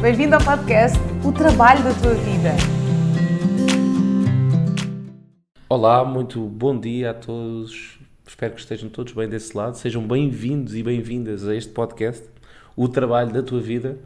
[0.00, 2.52] Bem-vindo ao podcast O Trabalho da Tua Vida.
[5.68, 7.98] Olá, muito bom dia a todos.
[8.26, 9.74] Espero que estejam todos bem desse lado.
[9.74, 12.26] Sejam bem-vindos e bem-vindas a este podcast,
[12.74, 13.98] O Trabalho da Tua Vida,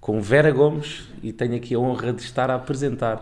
[0.00, 3.20] com Vera Gomes e tenho aqui a honra de estar a apresentar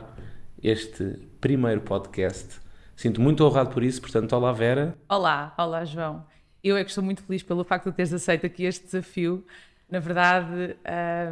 [0.62, 2.60] este primeiro podcast.
[2.94, 4.96] Sinto muito honrado por isso, portanto, olá Vera.
[5.08, 6.24] Olá, olá João.
[6.62, 9.44] Eu é que estou muito feliz pelo facto de teres aceito aqui este desafio.
[9.90, 10.76] Na verdade,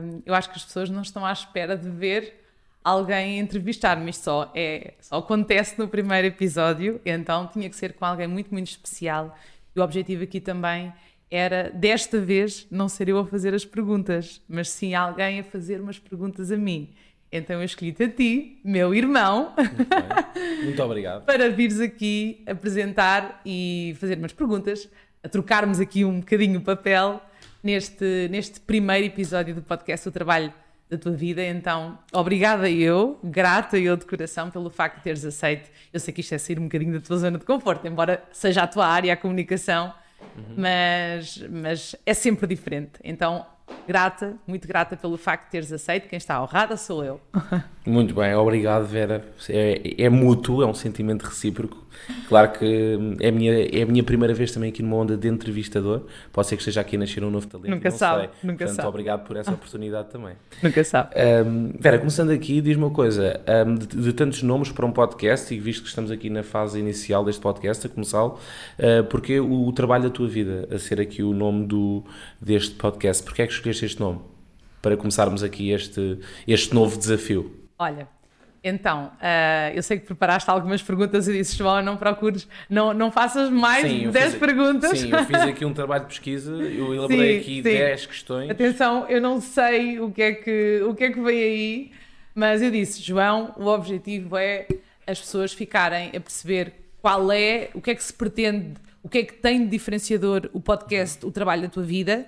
[0.03, 2.45] hum, eu acho que as pessoas não estão à espera de ver
[2.83, 4.11] alguém entrevistar-me.
[4.11, 8.51] Isto só, é, só acontece no primeiro episódio, então tinha que ser com alguém muito,
[8.51, 9.37] muito especial.
[9.75, 10.93] E o objetivo aqui também
[11.31, 15.81] era, desta vez, não ser eu a fazer as perguntas, mas sim alguém a fazer
[15.81, 16.95] umas perguntas a mim.
[17.31, 21.25] Então eu escolhi-te a ti, meu irmão, Muito, muito obrigado.
[21.27, 24.89] para vires aqui apresentar e fazer umas perguntas,
[25.23, 27.21] a trocarmos aqui um bocadinho o papel
[27.63, 30.53] neste, neste primeiro episódio do podcast O Trabalho
[30.89, 31.45] da Tua Vida.
[31.45, 35.71] Então, obrigada eu, grata eu de coração pelo facto de teres aceito.
[35.93, 38.63] Eu sei que isto é sair um bocadinho da tua zona de conforto, embora seja
[38.63, 39.93] a tua área, a comunicação,
[40.57, 42.93] mas, mas é sempre diferente.
[43.05, 43.45] Então,
[43.87, 46.09] grata, muito grata pelo facto de teres aceito.
[46.09, 47.21] Quem está honrada sou eu.
[47.85, 49.25] Muito bem, obrigado Vera.
[49.49, 51.87] É, é mútuo, é um sentimento recíproco.
[52.29, 55.29] Claro que é a, minha, é a minha primeira vez também aqui numa onda de
[55.29, 56.03] entrevistador.
[56.33, 57.71] Pode ser que esteja aqui a nascer um novo talento.
[57.71, 58.31] Nunca não sabe, sei.
[58.43, 58.89] nunca Portanto, sabe.
[58.89, 60.35] obrigado por essa oportunidade também.
[60.63, 61.15] Nunca sabe.
[61.47, 65.55] Um, Vera, começando aqui, diz-me uma coisa: um, de, de tantos nomes para um podcast,
[65.55, 68.39] e visto que estamos aqui na fase inicial deste podcast, a começá-lo,
[68.79, 72.05] uh, porque o, o trabalho da tua vida a ser aqui o nome do,
[72.41, 73.23] deste podcast?
[73.23, 74.21] Porquê é que escolheste este nome?
[74.81, 77.53] Para começarmos aqui este, este novo desafio.
[77.79, 78.09] Olha,
[78.63, 83.11] então, ah, eu sei que preparaste algumas perguntas e disse, João, não procures, não, não
[83.11, 84.99] faças mais Sim, eu 10 fiz- perguntas.
[84.99, 87.63] Sim, eu fiz aqui um trabalho de pesquisa, eu elaborei Sim, aqui sim.
[87.63, 88.51] 10 questões.
[88.51, 91.91] Atenção, eu não sei o que, é que, o que é que vem aí,
[92.35, 94.67] mas eu disse, João, o objetivo é
[95.07, 99.19] as pessoas ficarem a perceber qual é, o que é que se pretende, o que
[99.19, 102.27] é que tem de diferenciador o podcast, o trabalho da tua vida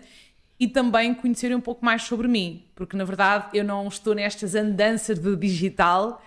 [0.60, 4.54] e também conhecerem um pouco mais sobre mim, porque na verdade eu não estou nestas
[4.54, 6.22] andanças do digital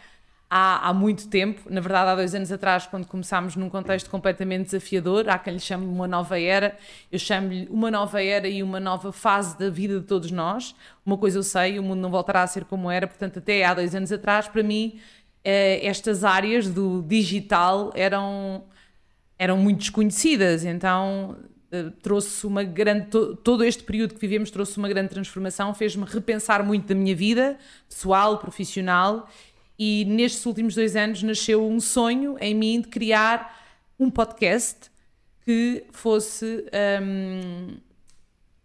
[0.49, 4.65] há, há muito tempo, na verdade há dois anos atrás, quando começámos num contexto completamente
[4.65, 6.75] desafiador, há quem lhe chame uma nova era,
[7.11, 10.75] eu chamo-lhe uma nova era e uma nova fase da vida de todos nós.
[11.05, 13.73] Uma coisa eu sei, o mundo não voltará a ser como era, portanto até há
[13.75, 14.99] dois anos atrás, para mim,
[15.43, 18.63] eh, estas áreas do digital eram
[19.37, 21.35] eram muito desconhecidas, então
[22.01, 26.63] trouxe uma grande to- todo este período que vivemos trouxe uma grande transformação, fez-me repensar
[26.65, 27.57] muito da minha vida
[27.89, 29.29] pessoal, profissional
[29.77, 33.61] e nestes últimos dois anos nasceu um sonho em mim de criar
[33.99, 34.91] um podcast
[35.43, 36.65] que fosse
[37.01, 37.77] hum,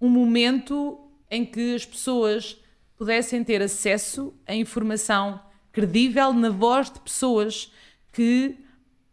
[0.00, 2.56] um momento em que as pessoas
[2.96, 5.40] pudessem ter acesso a informação
[5.72, 7.72] credível na voz de pessoas
[8.12, 8.56] que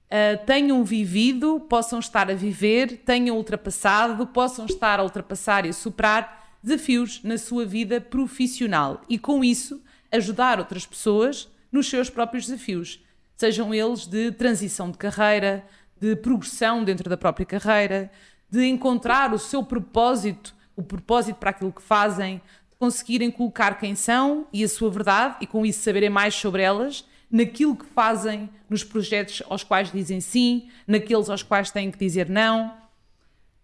[0.09, 5.73] ah, tenham vivido, possam estar a viver, tenham ultrapassado, possam estar a ultrapassar e a
[5.73, 12.45] superar desafios na sua vida profissional e com isso ajudar outras pessoas nos seus próprios
[12.45, 13.03] desafios,
[13.35, 15.65] sejam eles de transição de carreira,
[15.99, 18.09] de progressão dentro da própria carreira,
[18.49, 23.95] de encontrar o seu propósito, o propósito para aquilo que fazem, de conseguirem colocar quem
[23.95, 28.50] são e a sua verdade e com isso saberem mais sobre elas, naquilo que fazem,
[28.69, 32.74] nos projetos aos quais dizem sim, naqueles aos quais têm que dizer não.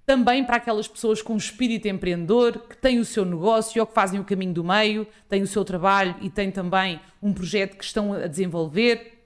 [0.05, 4.19] Também para aquelas pessoas com espírito empreendedor, que têm o seu negócio ou que fazem
[4.19, 8.13] o caminho do meio, têm o seu trabalho e têm também um projeto que estão
[8.13, 9.19] a desenvolver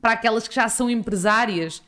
[0.00, 1.82] para aquelas que já são empresárias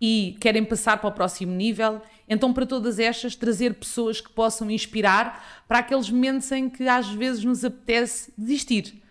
[0.00, 2.00] e querem passar para o próximo nível.
[2.28, 7.08] Então, para todas estas, trazer pessoas que possam inspirar para aqueles momentos em que às
[7.08, 9.02] vezes nos apetece desistir,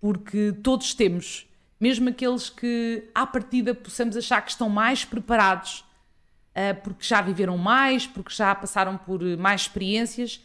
[0.00, 1.46] porque todos temos,
[1.84, 5.84] mesmo aqueles que à partida possamos achar que estão mais preparados,
[6.54, 10.42] ah, porque já viveram mais, porque já passaram por eh, mais experiências,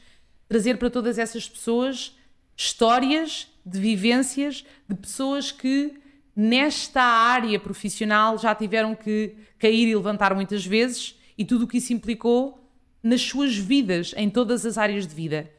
[0.50, 2.14] trazer para todas essas pessoas
[2.58, 5.94] histórias de vivências de pessoas que
[6.36, 11.78] nesta área profissional já tiveram que cair e levantar muitas vezes e tudo o que
[11.78, 12.70] isso implicou
[13.02, 15.50] nas suas vidas, em todas as áreas de vida.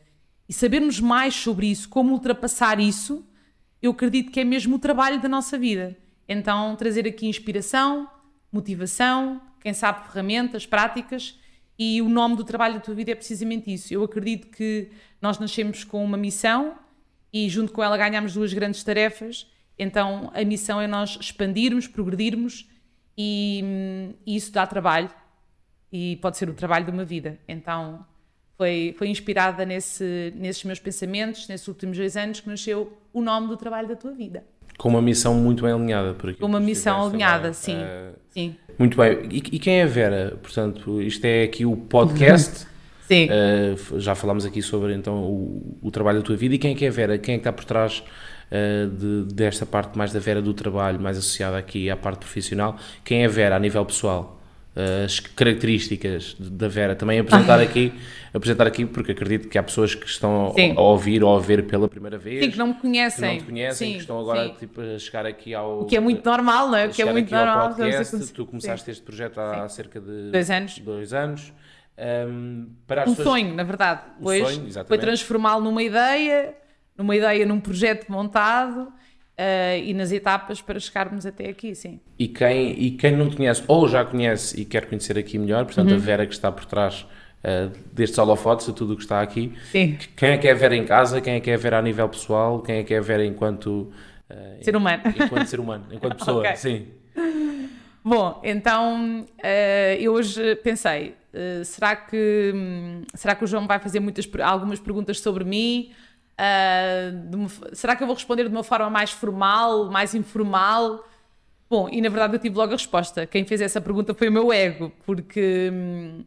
[0.47, 3.25] E sabermos mais sobre isso, como ultrapassar isso,
[3.83, 5.97] eu acredito que é mesmo o trabalho da nossa vida.
[6.29, 8.09] Então, trazer aqui inspiração,
[8.53, 11.39] motivação, quem sabe ferramentas, práticas,
[11.79, 13.93] e o nome do trabalho da tua vida é precisamente isso.
[13.95, 14.91] Eu acredito que
[15.21, 16.77] nós nascemos com uma missão
[17.33, 19.47] e, junto com ela, ganhamos duas grandes tarefas.
[19.79, 22.69] Então, a missão é nós expandirmos, progredirmos,
[23.17, 25.11] e, e isso dá trabalho,
[25.91, 27.39] e pode ser o trabalho de uma vida.
[27.49, 28.07] Então,
[28.61, 33.49] foi, foi inspirada nesse, nesses meus pensamentos, nesses últimos dois anos, que nasceu o nome
[33.49, 34.45] do trabalho da tua vida.
[34.77, 36.41] Com uma missão muito bem alinhada por aqui.
[36.41, 38.55] Com uma missão alinhada, sim, uh, sim.
[38.79, 39.31] Muito bem.
[39.31, 40.39] E, e, quem é a Vera?
[40.43, 42.67] Portanto, isto é aqui o podcast.
[43.09, 43.29] sim.
[43.31, 46.55] Uh, já falámos aqui sobre então o, o, trabalho da tua vida.
[46.55, 47.17] E quem é que é a Vera?
[47.17, 48.03] Quem é que está por trás
[48.51, 52.77] uh, de, desta parte mais da Vera do trabalho, mais associada aqui à parte profissional?
[53.03, 54.40] Quem é a Vera a nível pessoal?
[54.75, 57.93] As características da Vera, também apresentar aqui,
[58.33, 60.75] apresentar aqui porque acredito que há pessoas que estão sim.
[60.77, 63.39] a ouvir ou a ver pela primeira vez, sim, que não me conhecem, que não
[63.39, 66.25] te conhecem, sim, que estão agora tipo, a chegar aqui ao o que é muito
[66.25, 66.87] normal, não é?
[66.87, 67.75] O que é muito normal.
[67.75, 68.33] Podcast.
[68.33, 70.79] Tu começaste este projeto há cerca de dois anos.
[70.79, 71.53] Dois anos.
[71.99, 73.29] Um, para um pessoas...
[73.29, 74.03] sonho, na verdade.
[74.19, 76.55] Um pois sonho, foi transformá-lo numa ideia,
[76.97, 78.91] numa ideia, num projeto montado
[79.41, 81.99] Uh, e nas etapas para chegarmos até aqui, sim.
[82.19, 85.89] E quem, e quem não conhece, ou já conhece e quer conhecer aqui melhor, portanto,
[85.89, 85.97] uhum.
[85.97, 87.07] a Vera que está por trás
[87.43, 89.97] uh, destes holofotes, de tudo o que está aqui, sim.
[90.15, 91.83] quem é que é a Vera em casa, quem é que é a Vera a
[91.83, 93.91] nível pessoal, quem é que é a Vera enquanto.
[94.29, 95.03] Uh, ser humano.
[95.17, 96.57] Enquanto ser humano, enquanto pessoa, okay.
[96.57, 96.87] sim.
[98.05, 99.27] Bom, então
[99.99, 101.15] eu hoje pensei,
[101.65, 105.93] será, que, hum, será que o João vai fazer muitas, algumas perguntas sobre mim?
[106.41, 111.07] Uh, uma, será que eu vou responder de uma forma mais formal, mais informal?
[111.69, 113.27] Bom, e na verdade eu tive logo a resposta.
[113.27, 116.25] Quem fez essa pergunta foi o meu ego, porque hum,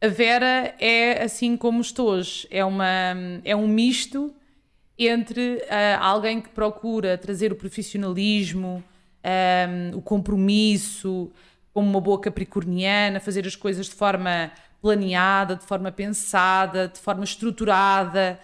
[0.00, 2.46] a Vera é assim como estou hoje.
[2.50, 2.86] É, uma,
[3.44, 4.32] é um misto
[4.96, 8.82] entre uh, alguém que procura trazer o profissionalismo,
[9.92, 11.32] um, o compromisso,
[11.74, 17.24] como uma boa capricorniana, fazer as coisas de forma planeada, de forma pensada, de forma
[17.24, 18.38] estruturada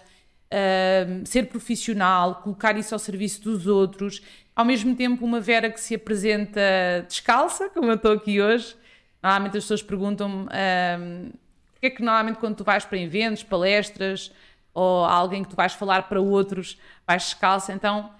[1.25, 4.21] ser profissional, colocar isso ao serviço dos outros,
[4.55, 6.61] ao mesmo tempo uma Vera que se apresenta
[7.07, 8.75] descalça, como eu estou aqui hoje.
[9.21, 11.33] Normalmente as pessoas perguntam-me uh,
[11.73, 14.31] porque é que normalmente quando tu vais para eventos, palestras,
[14.73, 18.11] ou alguém que tu vais falar para outros, vais descalça, então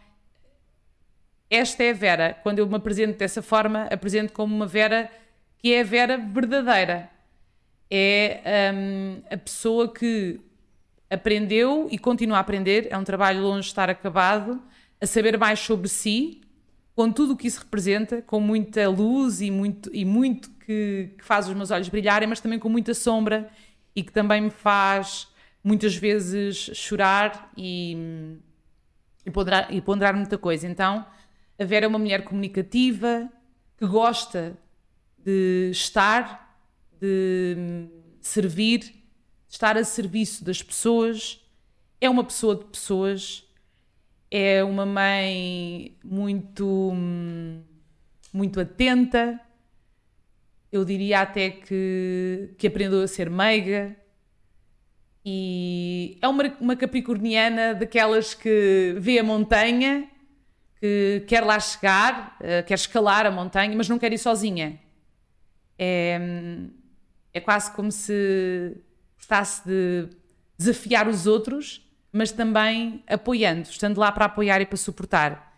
[1.50, 2.38] esta é a Vera.
[2.44, 5.10] Quando eu me apresento dessa forma, apresento como uma Vera
[5.58, 7.10] que é a Vera verdadeira.
[7.92, 10.40] É um, a pessoa que
[11.10, 14.62] aprendeu e continua a aprender, é um trabalho longe de estar acabado,
[15.02, 16.42] a saber mais sobre si,
[16.96, 21.24] com tudo o que isso representa, com muita luz e muito, e muito que, que
[21.24, 23.50] faz os meus olhos brilharem, mas também com muita sombra
[23.96, 25.28] e que também me faz
[25.64, 28.38] muitas vezes chorar e,
[29.26, 30.68] e, ponderar, e ponderar muita coisa.
[30.68, 31.06] Então,
[31.58, 33.30] a Vera é uma mulher comunicativa,
[33.78, 34.58] que gosta
[35.18, 36.58] de estar,
[37.00, 37.88] de
[38.20, 38.99] servir
[39.50, 41.44] estar a serviço das pessoas,
[42.00, 43.44] é uma pessoa de pessoas,
[44.30, 46.94] é uma mãe muito,
[48.32, 49.40] muito atenta,
[50.72, 53.96] eu diria até que, que aprendeu a ser meiga.
[55.26, 60.08] E é uma, uma capricorniana daquelas que vê a montanha,
[60.80, 64.80] que quer lá chegar, eh, quer escalar a montanha, mas não quer ir sozinha.
[65.78, 66.20] É,
[67.34, 68.78] é quase como se
[69.20, 70.10] gostasse de
[70.58, 75.54] desafiar os outros, mas também apoiando, estando lá para apoiar e para suportar.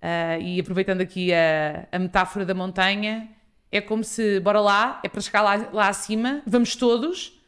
[0.00, 3.28] Uh, e aproveitando aqui a, a, metáfora da montanha,
[3.70, 7.40] é como se, bora lá, é para chegar lá, lá acima, vamos todos,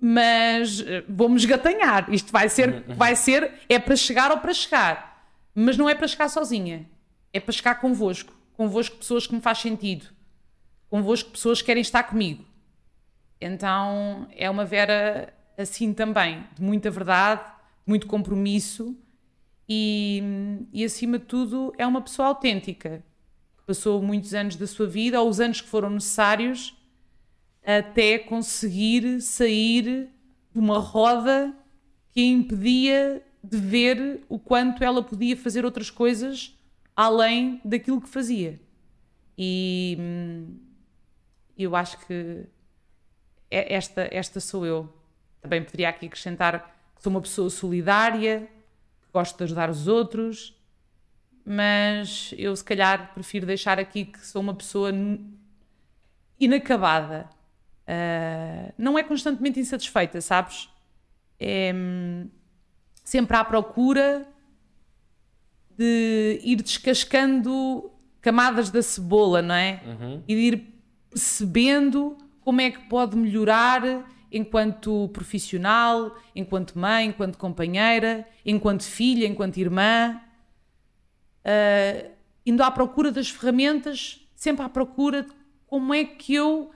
[0.00, 2.12] mas eh, vamos gatanhar.
[2.12, 5.26] Isto vai ser, vai ser, é para chegar ou para chegar.
[5.54, 6.88] Mas não é para chegar sozinha.
[7.32, 8.32] É para chegar convosco.
[8.54, 10.06] Convosco pessoas que me faz sentido.
[10.88, 12.44] Convosco pessoas que querem estar comigo.
[13.40, 17.42] Então é uma Vera assim também, de muita verdade,
[17.86, 18.96] muito compromisso
[19.68, 20.22] e,
[20.72, 23.04] e acima de tudo é uma pessoa autêntica.
[23.66, 26.74] Passou muitos anos da sua vida, ou os anos que foram necessários,
[27.62, 30.08] até conseguir sair
[30.52, 31.54] de uma roda
[32.12, 36.56] que impedia de ver o quanto ela podia fazer outras coisas
[36.96, 38.58] além daquilo que fazia.
[39.36, 40.56] E hum,
[41.56, 42.46] eu acho que
[43.50, 44.92] esta, esta sou eu.
[45.40, 48.48] Também poderia aqui acrescentar que sou uma pessoa solidária,
[49.02, 50.56] que gosto de ajudar os outros,
[51.44, 54.90] mas eu se calhar prefiro deixar aqui que sou uma pessoa
[56.38, 57.28] inacabada.
[57.88, 60.68] Uh, não é constantemente insatisfeita, sabes?
[61.40, 62.28] É hum,
[63.02, 64.28] sempre à procura
[65.78, 67.90] de ir descascando
[68.20, 69.80] camadas da cebola, não é?
[69.86, 70.22] Uhum.
[70.28, 70.74] E de ir
[71.08, 79.58] percebendo como é que pode melhorar enquanto profissional, enquanto mãe, enquanto companheira, enquanto filha, enquanto
[79.58, 80.18] irmã,
[81.44, 82.10] uh,
[82.46, 85.32] indo à procura das ferramentas, sempre à procura de
[85.66, 86.70] como é que eu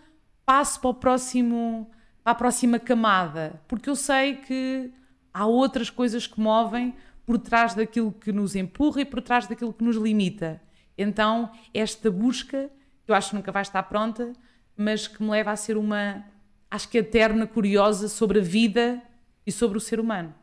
[0.44, 1.90] passo para o próximo
[2.22, 4.92] para a próxima camada, porque eu sei que
[5.32, 9.72] há outras coisas que movem por trás daquilo que nos empurra e por trás daquilo
[9.72, 10.60] que nos limita.
[10.98, 12.70] Então, esta busca,
[13.06, 14.34] que eu acho que nunca vai estar pronta,
[14.76, 16.24] mas que me leva a ser uma,
[16.70, 19.00] acho que eterna curiosa sobre a vida
[19.46, 20.34] e sobre o ser humano.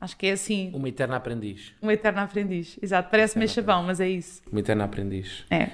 [0.00, 0.70] Acho que é assim.
[0.72, 1.72] Uma eterna aprendiz.
[1.82, 3.10] Uma eterna aprendiz, exato.
[3.10, 4.42] Parece meio chavão, mas é isso.
[4.50, 5.44] Uma eterna aprendiz.
[5.50, 5.68] É.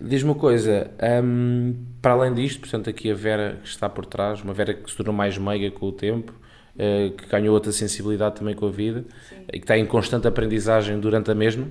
[0.00, 0.90] Diz-me uma coisa,
[1.22, 4.88] hum, para além disto, portanto, aqui a Vera que está por trás, uma Vera que
[4.88, 8.70] se tornou mais meiga com o tempo, uh, que ganhou outra sensibilidade também com a
[8.70, 9.36] vida Sim.
[9.52, 11.68] e que está em constante aprendizagem durante a mesma.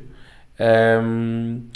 [0.60, 1.68] Um,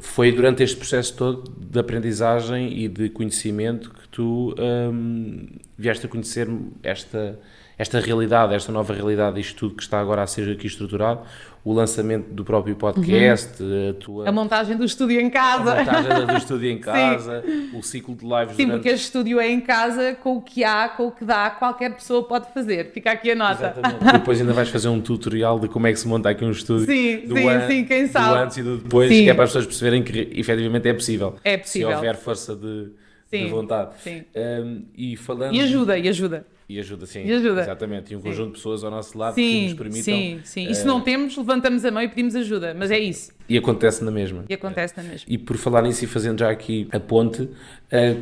[0.00, 5.46] foi durante este processo todo de aprendizagem e de conhecimento que tu um,
[5.76, 6.48] vieste a conhecer
[6.82, 7.38] esta
[7.76, 11.22] esta realidade, esta nova realidade, isto tudo que está agora a ser aqui estruturado,
[11.64, 13.90] o lançamento do próprio podcast, uhum.
[13.90, 14.28] a tua...
[14.28, 15.72] A montagem do estúdio em casa.
[15.72, 18.82] A montagem do estúdio em casa, o ciclo de lives Sim, durante...
[18.82, 21.94] porque este estúdio é em casa, com o que há, com o que dá, qualquer
[21.94, 22.92] pessoa pode fazer.
[22.92, 23.74] Fica aqui a nota.
[23.78, 24.12] Exatamente.
[24.12, 26.84] depois ainda vais fazer um tutorial de como é que se monta aqui um estúdio.
[26.84, 27.66] Sim, sim, an...
[27.66, 28.28] sim, quem sabe.
[28.28, 29.24] Do antes e do depois, sim.
[29.24, 31.36] que é para as pessoas perceberem que efetivamente é possível.
[31.42, 31.88] É possível.
[31.88, 32.90] Se houver força de,
[33.32, 33.92] de vontade.
[34.02, 34.22] Sim.
[34.36, 35.54] Um, e falando...
[35.54, 36.46] E ajuda, e ajuda.
[36.68, 37.24] E ajuda, sim.
[37.24, 37.60] E ajuda.
[37.60, 38.12] Exatamente.
[38.12, 38.28] E um sim.
[38.28, 40.02] conjunto de pessoas ao nosso lado sim, que nos permitam.
[40.02, 40.66] Sim, sim.
[40.68, 42.74] E se não temos, levantamos a mão e pedimos ajuda.
[42.74, 43.32] Mas é isso.
[43.48, 44.44] E acontece na mesma.
[44.48, 45.26] E acontece na mesma.
[45.28, 47.50] E por falar nisso e fazendo já aqui a ponte, uh,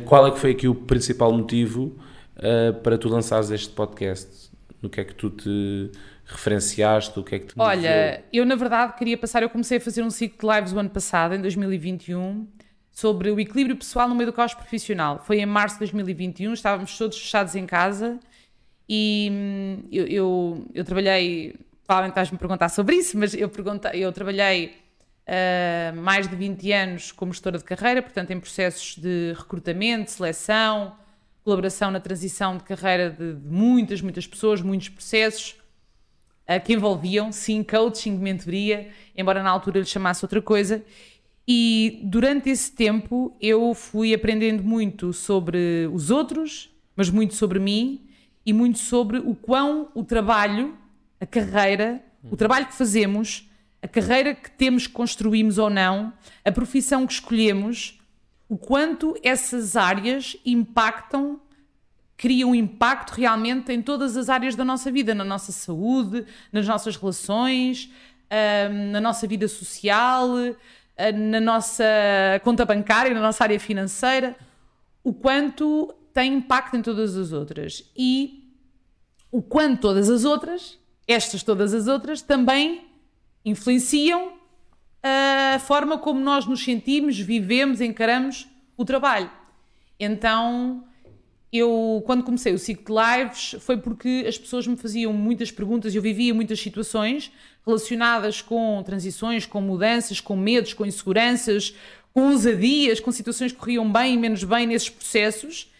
[0.05, 1.97] qual é que foi aqui o principal motivo
[2.37, 4.51] uh, para tu lançares este podcast?
[4.81, 5.89] No que é que tu te
[6.25, 7.17] referenciaste?
[7.17, 10.03] O que é que te Olha, eu na verdade queria passar, eu comecei a fazer
[10.03, 12.45] um ciclo de lives o ano passado, em 2021
[12.91, 15.23] sobre o equilíbrio pessoal no meio do caos profissional.
[15.25, 18.19] Foi em março de 2021, estávamos todos fechados em casa
[18.87, 24.11] e hum, eu, eu, eu trabalhei, provavelmente vais-me perguntar sobre isso, mas eu, perguntei, eu
[24.11, 24.73] trabalhei
[25.27, 30.95] uh, mais de 20 anos como gestora de carreira, portanto em processos de recrutamento, seleção,
[31.43, 35.55] colaboração na transição de carreira de, de muitas, muitas pessoas, muitos processos
[36.47, 40.83] uh, que envolviam, sim, coaching, mentoria, embora na altura lhe chamasse outra coisa.
[41.45, 48.07] E durante esse tempo eu fui aprendendo muito sobre os outros, mas muito sobre mim
[48.45, 50.77] e muito sobre o quão o trabalho,
[51.19, 53.49] a carreira, o trabalho que fazemos,
[53.81, 57.99] a carreira que temos, construímos ou não, a profissão que escolhemos,
[58.47, 61.39] o quanto essas áreas impactam,
[62.15, 66.95] criam impacto realmente em todas as áreas da nossa vida, na nossa saúde, nas nossas
[66.95, 67.89] relações,
[68.91, 70.29] na nossa vida social
[70.95, 71.83] eh, na nossa
[72.43, 74.35] conta bancária, na nossa área financeira,
[75.03, 78.43] o quanto tem impacto em todas as outras e
[79.31, 80.77] o quanto todas as outras,
[81.07, 82.85] estas todas as outras, também
[83.43, 84.33] influenciam
[85.01, 89.29] a forma como nós nos sentimos, vivemos, encaramos o trabalho.
[89.99, 90.83] Então,
[91.51, 95.93] eu, quando comecei o ciclo de lives, foi porque as pessoas me faziam muitas perguntas,
[95.93, 97.31] eu vivia muitas situações
[97.65, 101.75] relacionadas com transições, com mudanças, com medos, com inseguranças,
[102.13, 105.72] com ousadias, com situações que corriam bem e menos bem nesses processos.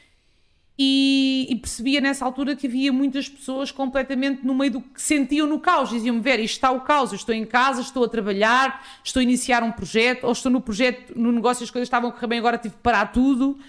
[0.78, 5.46] E, e, percebia nessa altura que havia muitas pessoas completamente no meio do que sentiam
[5.46, 5.92] no caos.
[5.92, 9.24] Diziam-me, Vera, isto está o caos, eu estou em casa, estou a trabalhar, estou a
[9.24, 12.40] iniciar um projeto, ou estou no projeto, no negócio, as coisas estavam a correr bem,
[12.40, 13.60] agora tive que parar tudo.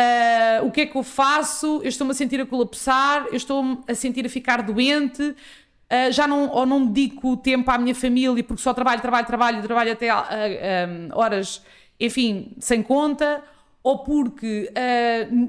[0.00, 1.80] Uh, o que é que eu faço?
[1.82, 6.28] Eu estou-me a sentir a colapsar, eu estou-me a sentir a ficar doente, uh, já
[6.28, 10.14] não, ou não dedico tempo à minha família porque só trabalho, trabalho, trabalho, trabalho até
[10.14, 10.20] uh,
[10.88, 11.60] um, horas,
[11.98, 13.42] enfim, sem conta,
[13.82, 14.70] ou porque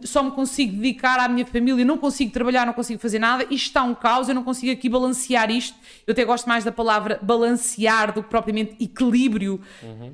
[0.03, 3.67] só me consigo dedicar à minha família, não consigo trabalhar, não consigo fazer nada, isto
[3.67, 5.77] está um caos, eu não consigo aqui balancear isto.
[6.07, 9.59] Eu até gosto mais da palavra balancear do que propriamente equilíbrio.
[9.83, 10.13] Uhum.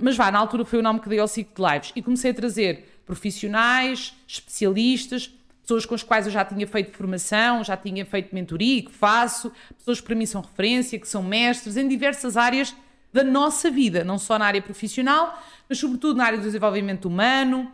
[0.00, 2.30] mas vá, na altura foi o nome que dei ao ciclo de lives e comecei
[2.30, 5.30] a trazer profissionais, especialistas,
[5.62, 9.52] pessoas com as quais eu já tinha feito formação, já tinha feito mentoria, que faço,
[9.76, 12.74] pessoas que para mim são referência, que são mestres em diversas áreas
[13.12, 17.72] da nossa vida, não só na área profissional, mas sobretudo na área do desenvolvimento humano,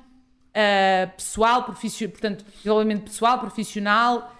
[0.53, 4.35] uh, pessoal, portanto, desenvolvimento pessoal, profissional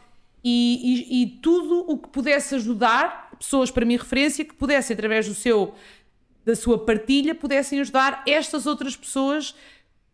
[0.45, 5.29] e, e, e, tudo o que pudesse ajudar pessoas para mim referência, que pudessem, através
[5.29, 5.75] do seu
[6.45, 9.55] da sua partilha, pudessem ajudar estas outras pessoas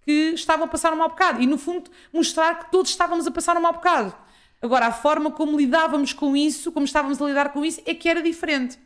[0.02, 1.40] que estavam a passar um mau bocado.
[1.40, 4.14] E, no fundo, mostrar que todos estávamos a passar um mau bocado.
[4.61, 8.09] Agora, a forma como lidávamos com isso, como estávamos a lidar com isso, é que
[8.09, 8.78] era diferente.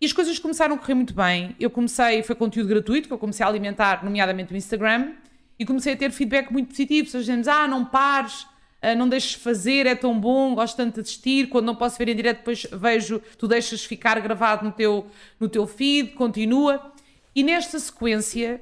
[0.00, 1.56] E as coisas começaram a correr muito bem.
[1.58, 5.12] Eu comecei, foi conteúdo gratuito, que eu comecei a alimentar, nomeadamente o Instagram,
[5.58, 7.06] e comecei a ter feedback muito positivo.
[7.06, 8.46] Pessoas dizendo ah, não pares,
[8.80, 11.48] ah, não deixes fazer, é tão bom, gosto tanto de assistir.
[11.48, 15.06] Quando não posso ver em direto, depois vejo, tu deixas ficar gravado no teu,
[15.40, 16.92] no teu feed, continua.
[17.34, 18.60] E nesta sequência,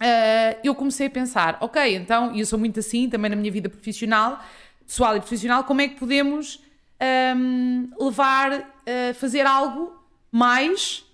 [0.00, 3.50] uh, eu comecei a pensar, ok, então, e eu sou muito assim também na minha
[3.50, 4.44] vida profissional,
[4.86, 6.62] pessoal e profissional, como é que podemos
[7.36, 9.95] um, levar a uh, fazer algo
[10.30, 11.04] mais,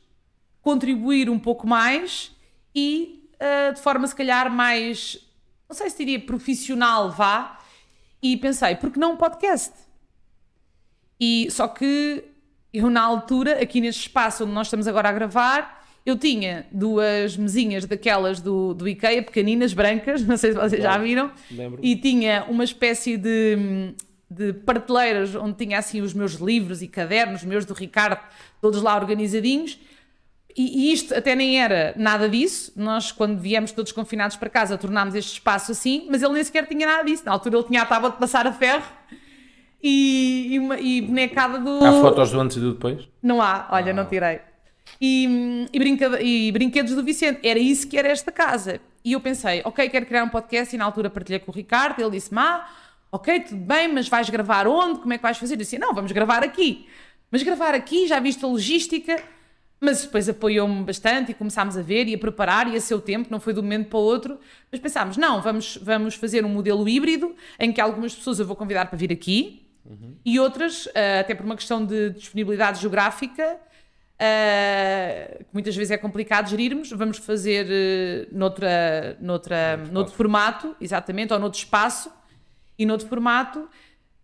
[0.60, 2.30] contribuir um pouco mais
[2.74, 5.18] e uh, de forma se calhar mais,
[5.68, 7.58] não sei se diria profissional, vá,
[8.22, 9.72] e pensei, por que não um podcast?
[11.20, 12.24] E só que
[12.72, 17.36] eu na altura, aqui neste espaço onde nós estamos agora a gravar, eu tinha duas
[17.36, 21.80] mesinhas daquelas do, do IKEA, pequeninas, brancas, não sei se vocês já viram, Lembro.
[21.82, 23.94] e tinha uma espécie de,
[24.34, 28.20] de prateleiras onde tinha assim os meus livros e cadernos, meus do Ricardo,
[28.60, 29.78] todos lá organizadinhos.
[30.54, 32.72] E, e isto até nem era nada disso.
[32.76, 36.66] Nós, quando viemos todos confinados para casa, tornámos este espaço assim, mas ele nem sequer
[36.66, 37.22] tinha nada disso.
[37.24, 38.84] Na altura ele tinha a tábua de passar a ferro
[39.82, 41.84] e, e, uma, e bonecada do.
[41.84, 43.08] Há fotos do antes e do depois?
[43.22, 44.40] Não há, olha, não tirei.
[45.00, 48.80] E, e, brinca- e brinquedos do Vicente, era isso que era esta casa.
[49.04, 50.74] E eu pensei, ok, quero criar um podcast.
[50.74, 52.00] E na altura partilhei com o Ricardo.
[52.00, 52.68] Ele disse-me, ah,
[53.12, 55.00] ok, tudo bem, mas vais gravar onde?
[55.00, 55.54] Como é que vais fazer?
[55.54, 56.88] Eu disse, não, vamos gravar aqui.
[57.30, 59.22] Mas gravar aqui, já viste a logística.
[59.78, 63.28] Mas depois apoiou-me bastante e começámos a ver e a preparar e a seu tempo,
[63.30, 64.38] não foi de um momento para o outro.
[64.70, 68.56] Mas pensámos, não, vamos, vamos fazer um modelo híbrido em que algumas pessoas eu vou
[68.56, 69.66] convidar para vir aqui
[70.24, 73.58] e outras, ah, até por uma questão de disponibilidade geográfica,
[74.20, 81.32] ah, que muitas vezes é complicado gerirmos, vamos fazer eh, noutra, noutra, noutro formato, exatamente,
[81.32, 82.08] ou noutro espaço
[82.82, 83.68] e noutro formato,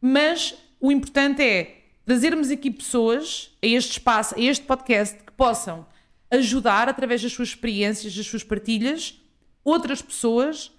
[0.01, 5.87] mas o importante é trazermos aqui pessoas a este espaço, a este podcast, que possam
[6.31, 9.21] ajudar, através das suas experiências, das suas partilhas,
[9.65, 10.73] outras pessoas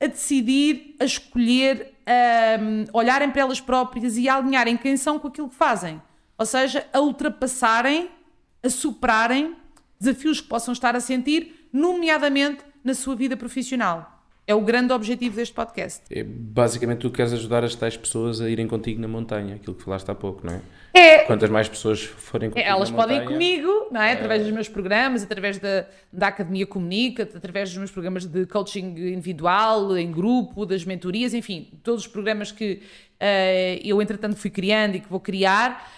[0.00, 5.18] a decidir, a escolher, a hum, olharem para elas próprias e a alinharem quem são
[5.18, 6.00] com aquilo que fazem.
[6.36, 8.10] Ou seja, a ultrapassarem,
[8.62, 9.56] a superarem
[9.98, 14.13] desafios que possam estar a sentir, nomeadamente na sua vida profissional.
[14.46, 16.02] É o grande objetivo deste podcast.
[16.10, 19.82] É, basicamente, tu queres ajudar as tais pessoas a irem contigo na montanha, aquilo que
[19.82, 20.60] falaste há pouco, não é?
[20.92, 24.12] É, Quantas mais pessoas forem contigo elas na podem ir montanha, comigo, não é?
[24.12, 28.94] Através dos meus programas, através da, da Academia Comunica, através dos meus programas de coaching
[29.14, 32.82] individual, em grupo, das mentorias, enfim, todos os programas que
[33.18, 35.90] eh, eu, entretanto, fui criando e que vou criar.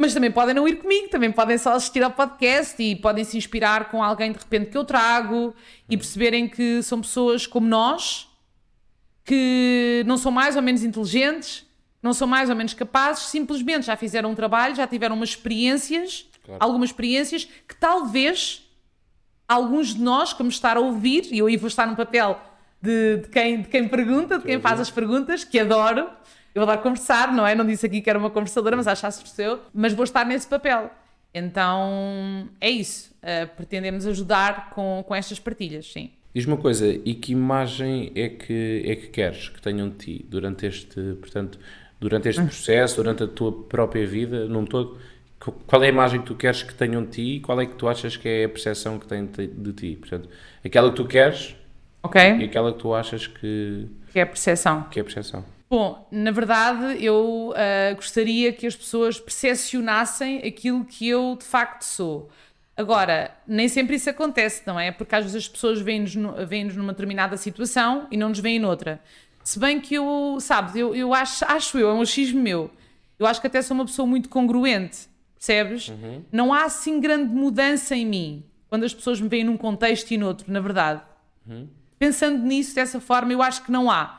[0.00, 3.36] Mas também podem não ir comigo, também podem só assistir ao podcast e podem se
[3.36, 5.52] inspirar com alguém de repente que eu trago
[5.90, 8.28] e perceberem que são pessoas como nós,
[9.24, 11.66] que não são mais ou menos inteligentes,
[12.00, 16.26] não são mais ou menos capazes, simplesmente já fizeram um trabalho, já tiveram umas experiências,
[16.44, 16.62] Claro.
[16.64, 18.62] algumas experiências que talvez
[19.46, 22.40] alguns de nós, como estar a ouvir, e eu aí vou estar no papel
[22.80, 26.08] de, de quem, de quem pergunta, de quem faz as perguntas, que adoro.
[26.58, 27.54] Eu vou dar a conversar, não é?
[27.54, 29.60] Não disse aqui que era uma conversadora, mas acho que se percebeu.
[29.72, 30.90] Mas vou estar nesse papel.
[31.32, 33.14] Então é isso.
[33.22, 36.10] Uh, pretendemos ajudar com, com estas partilhas, sim.
[36.34, 40.26] Diz-me uma coisa, e que imagem é que, é que queres que tenham de ti
[40.28, 41.58] durante este, portanto,
[42.00, 44.98] durante este processo, durante a tua própria vida, num todo?
[45.40, 47.66] Qu- Qual é a imagem que tu queres que tenham de ti e qual é
[47.66, 49.96] que tu achas que é a percepção que têm de ti?
[49.96, 50.28] Portanto,
[50.64, 51.54] aquela que tu queres
[52.02, 52.20] Ok?
[52.20, 54.82] e aquela que tu achas que, Que é a percepção.
[54.90, 55.44] que é a percepção.
[55.70, 61.82] Bom, na verdade, eu ah, gostaria que as pessoas percepcionassem aquilo que eu de facto
[61.82, 62.30] sou.
[62.76, 64.92] Agora, nem sempre isso acontece, não é?
[64.92, 66.14] Porque às vezes as pessoas veem-nos
[66.46, 69.00] veem-nos numa determinada situação e não nos veem noutra.
[69.42, 72.70] Se bem que eu, sabes, eu, eu acho, acho eu, é um achismo meu,
[73.18, 75.88] eu acho que até sou uma pessoa muito congruente, percebes?
[76.30, 80.18] Não há assim grande mudança em mim quando as pessoas me veem num contexto e
[80.18, 81.02] noutro, na verdade.
[81.98, 84.17] Pensando nisso dessa forma, eu acho que não há.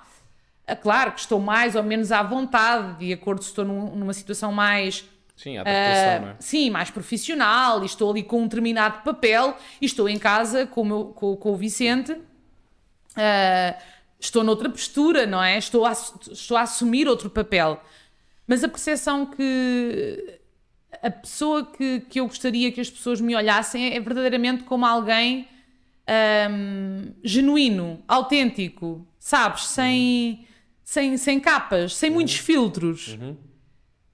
[0.71, 4.13] É claro que estou mais ou menos à vontade, de acordo se estou num- numa
[4.13, 5.03] situação mais
[5.35, 6.35] Sim, adaptação, não é?
[6.39, 10.81] sim, mais profissional, e estou ali com um determinado papel, e estou em casa com
[10.81, 12.15] o, meu- com, com o Vicente,
[13.15, 13.75] ah,
[14.19, 15.57] estou noutra postura, não é?
[15.57, 17.81] Estou a, estou a assumir outro papel.
[18.47, 20.39] Mas a percepção que
[21.01, 25.47] a pessoa que, que eu gostaria que as pessoas me olhassem é verdadeiramente como alguém
[26.07, 29.65] ahm, genuíno, autêntico, sabes?
[29.67, 30.45] Sem,
[30.89, 33.09] sem, sem capas, sem muitos filtros.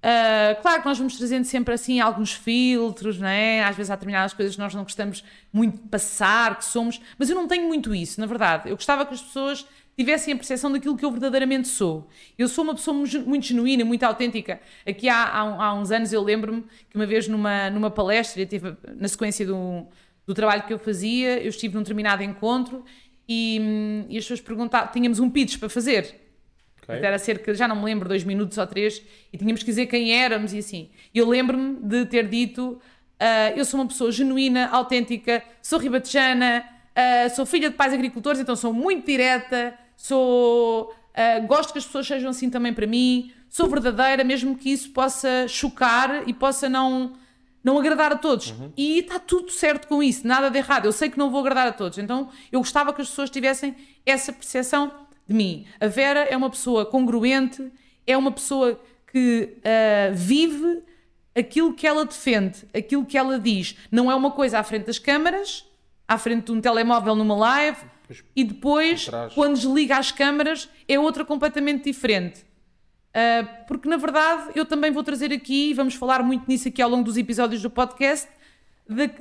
[0.04, 3.64] Uh, claro que nós vamos trazendo sempre assim alguns filtros, não é?
[3.64, 7.30] Às vezes há determinadas coisas que nós não gostamos muito de passar, que somos, mas
[7.30, 8.70] eu não tenho muito isso, na verdade.
[8.70, 9.66] Eu gostava que as pessoas
[9.98, 12.10] tivessem a percepção daquilo que eu verdadeiramente sou.
[12.38, 14.60] Eu sou uma pessoa mu- muito genuína, muito autêntica.
[14.86, 18.46] Aqui há, há, há uns anos eu lembro-me que uma vez numa, numa palestra, eu
[18.46, 19.88] tive, na sequência do,
[20.28, 22.84] do trabalho que eu fazia, eu estive num determinado encontro
[23.28, 26.25] e, hum, e as pessoas perguntavam, tínhamos um pitch para fazer.
[26.88, 27.04] Ok.
[27.04, 29.02] Era cerca, já não me lembro, dois minutos ou três,
[29.34, 30.90] e tínhamos que dizer quem éramos e assim.
[31.14, 32.80] E Eu lembro-me de ter dito:
[33.20, 36.64] ah, eu sou uma pessoa genuína, autêntica, sou ribatejana,
[36.96, 41.86] Uh, sou filha de pais agricultores, então sou muito direta, sou, uh, gosto que as
[41.86, 46.70] pessoas sejam assim também para mim, sou verdadeira, mesmo que isso possa chocar e possa
[46.70, 47.12] não,
[47.62, 48.52] não agradar a todos.
[48.52, 48.72] Uhum.
[48.78, 50.86] E está tudo certo com isso, nada de errado.
[50.86, 53.76] Eu sei que não vou agradar a todos, então eu gostava que as pessoas tivessem
[54.06, 54.90] essa percepção
[55.28, 55.66] de mim.
[55.80, 57.72] A Vera é uma pessoa congruente,
[58.06, 58.80] é uma pessoa
[59.12, 60.84] que uh, vive
[61.36, 63.76] aquilo que ela defende, aquilo que ela diz.
[63.92, 65.66] Não é uma coisa à frente das câmaras,
[66.08, 67.78] à frente de um telemóvel numa live,
[68.36, 72.42] e depois, quando desliga as câmaras, é outra completamente diferente.
[73.12, 76.82] Uh, porque, na verdade, eu também vou trazer aqui, e vamos falar muito nisso aqui
[76.82, 78.30] ao longo dos episódios do podcast,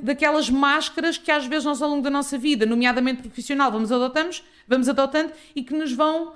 [0.03, 4.45] daquelas máscaras que às vezes nós ao longo da nossa vida, nomeadamente profissional, vamos adotamos,
[4.69, 6.35] vamos adotando e que nos vão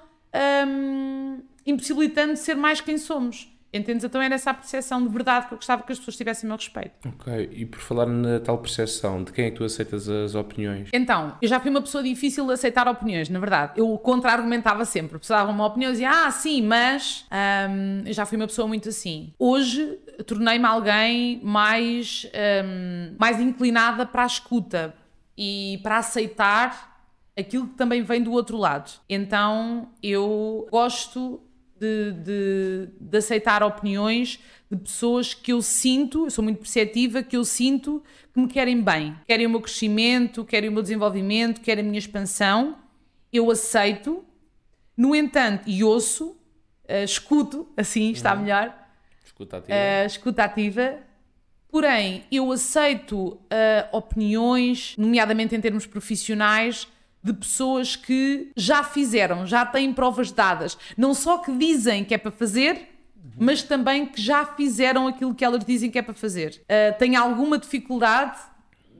[0.67, 3.49] um, impossibilitando de ser mais quem somos.
[3.73, 4.05] Entendes?
[4.05, 6.57] Então era essa a percepção de verdade que eu gostava que as pessoas tivessem meu
[6.57, 6.93] respeito.
[7.07, 10.89] Ok, e por falar na tal percepção, de quem é que tu aceitas as opiniões?
[10.93, 13.73] Então, eu já fui uma pessoa difícil de aceitar opiniões, na verdade.
[13.77, 15.19] Eu contra-argumentava sempre.
[15.19, 17.27] Precisava uma opinião e dizia, ah, sim, mas.
[17.71, 19.33] Um, eu já fui uma pessoa muito assim.
[19.39, 22.27] Hoje tornei-me alguém mais,
[22.65, 24.95] um, mais inclinada para a escuta
[25.37, 26.99] e para aceitar
[27.39, 28.91] aquilo que também vem do outro lado.
[29.09, 31.41] Então eu gosto
[31.79, 34.39] de, de, de, aceitar opiniões
[34.71, 38.83] de pessoas que eu sinto, eu sou muito perceptiva, que eu sinto que me querem
[38.83, 42.77] bem, querem o meu crescimento, querem o meu desenvolvimento, querem a minha expansão.
[43.33, 44.25] Eu aceito,
[44.97, 46.31] no entanto, e ouço,
[46.89, 48.43] uh, escuto, assim está uhum.
[48.43, 48.75] melhor.
[49.25, 49.75] Escuta ativa.
[49.75, 50.99] Uh, escuta ativa.
[51.71, 53.39] Porém, eu aceito uh,
[53.93, 56.89] opiniões, nomeadamente em termos profissionais,
[57.23, 60.79] de pessoas que já fizeram, já têm provas dadas.
[60.97, 62.89] Não só que dizem que é para fazer,
[63.37, 66.63] mas também que já fizeram aquilo que elas dizem que é para fazer.
[66.63, 68.39] Uh, tenho alguma dificuldade,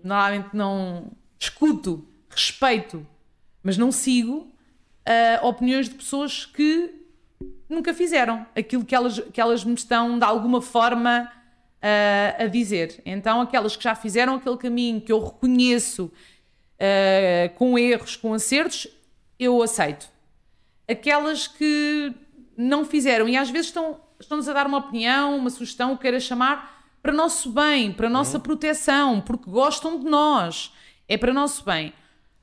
[0.03, 3.07] normalmente não escuto, respeito,
[3.63, 4.53] mas não sigo
[5.09, 6.95] uh, opiniões de pessoas que
[7.69, 11.31] nunca fizeram aquilo que elas, que elas me estão de alguma forma
[11.83, 13.01] uh, a dizer.
[13.05, 16.11] Então, aquelas que já fizeram aquele caminho que eu reconheço
[16.79, 18.87] uh, com erros, com acertos,
[19.39, 20.09] eu aceito.
[20.89, 22.15] Aquelas que
[22.57, 26.03] não fizeram e às vezes estão, estão-nos a dar uma opinião, uma sugestão, o que
[26.03, 28.43] queira chamar, para nosso bem, para nossa uhum.
[28.43, 30.73] proteção, porque gostam de nós.
[31.09, 31.93] É para nosso bem.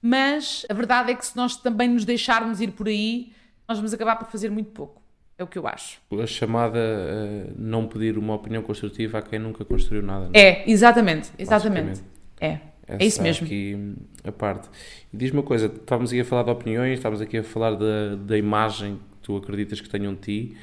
[0.01, 3.31] Mas a verdade é que se nós também nos deixarmos ir por aí,
[3.67, 5.01] nós vamos acabar por fazer muito pouco.
[5.37, 5.99] É o que eu acho.
[6.21, 10.29] A chamada uh, não pedir uma opinião construtiva a quem nunca construiu nada.
[10.33, 10.39] É?
[10.39, 12.01] é, exatamente, exatamente.
[12.39, 12.59] É.
[12.87, 13.45] Essa é isso mesmo.
[13.45, 14.69] aqui a parte.
[15.13, 18.15] E diz-me uma coisa, estávamos aqui a falar de opiniões, estávamos aqui a falar da,
[18.15, 20.57] da imagem que tu acreditas que tenham de ti.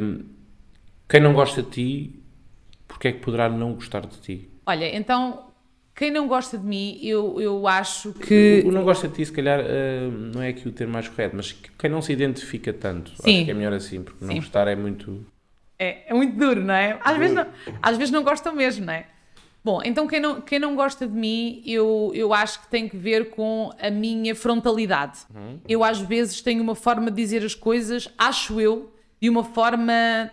[0.00, 0.24] Um,
[1.08, 2.22] quem não gosta de ti,
[2.88, 4.48] porque é que poderá não gostar de ti?
[4.66, 5.46] Olha, então,
[5.94, 8.62] quem não gosta de mim, eu, eu acho que...
[8.64, 11.08] O, o não gosta de ti, se calhar, uh, não é aqui o termo mais
[11.08, 13.36] correto, mas quem não se identifica tanto, Sim.
[13.36, 15.24] acho que é melhor assim, porque não gostar é muito...
[15.78, 16.98] É, é muito duro, não é?
[17.00, 17.46] Às, Vezes não,
[17.82, 19.06] às vezes não gostam mesmo, não é?
[19.64, 22.98] Bom, então quem não, quem não gosta de mim, eu, eu acho que tem que
[22.98, 25.20] ver com a minha frontalidade.
[25.34, 25.58] Uhum.
[25.66, 30.30] Eu às vezes tenho uma forma de dizer as coisas, acho eu, de uma forma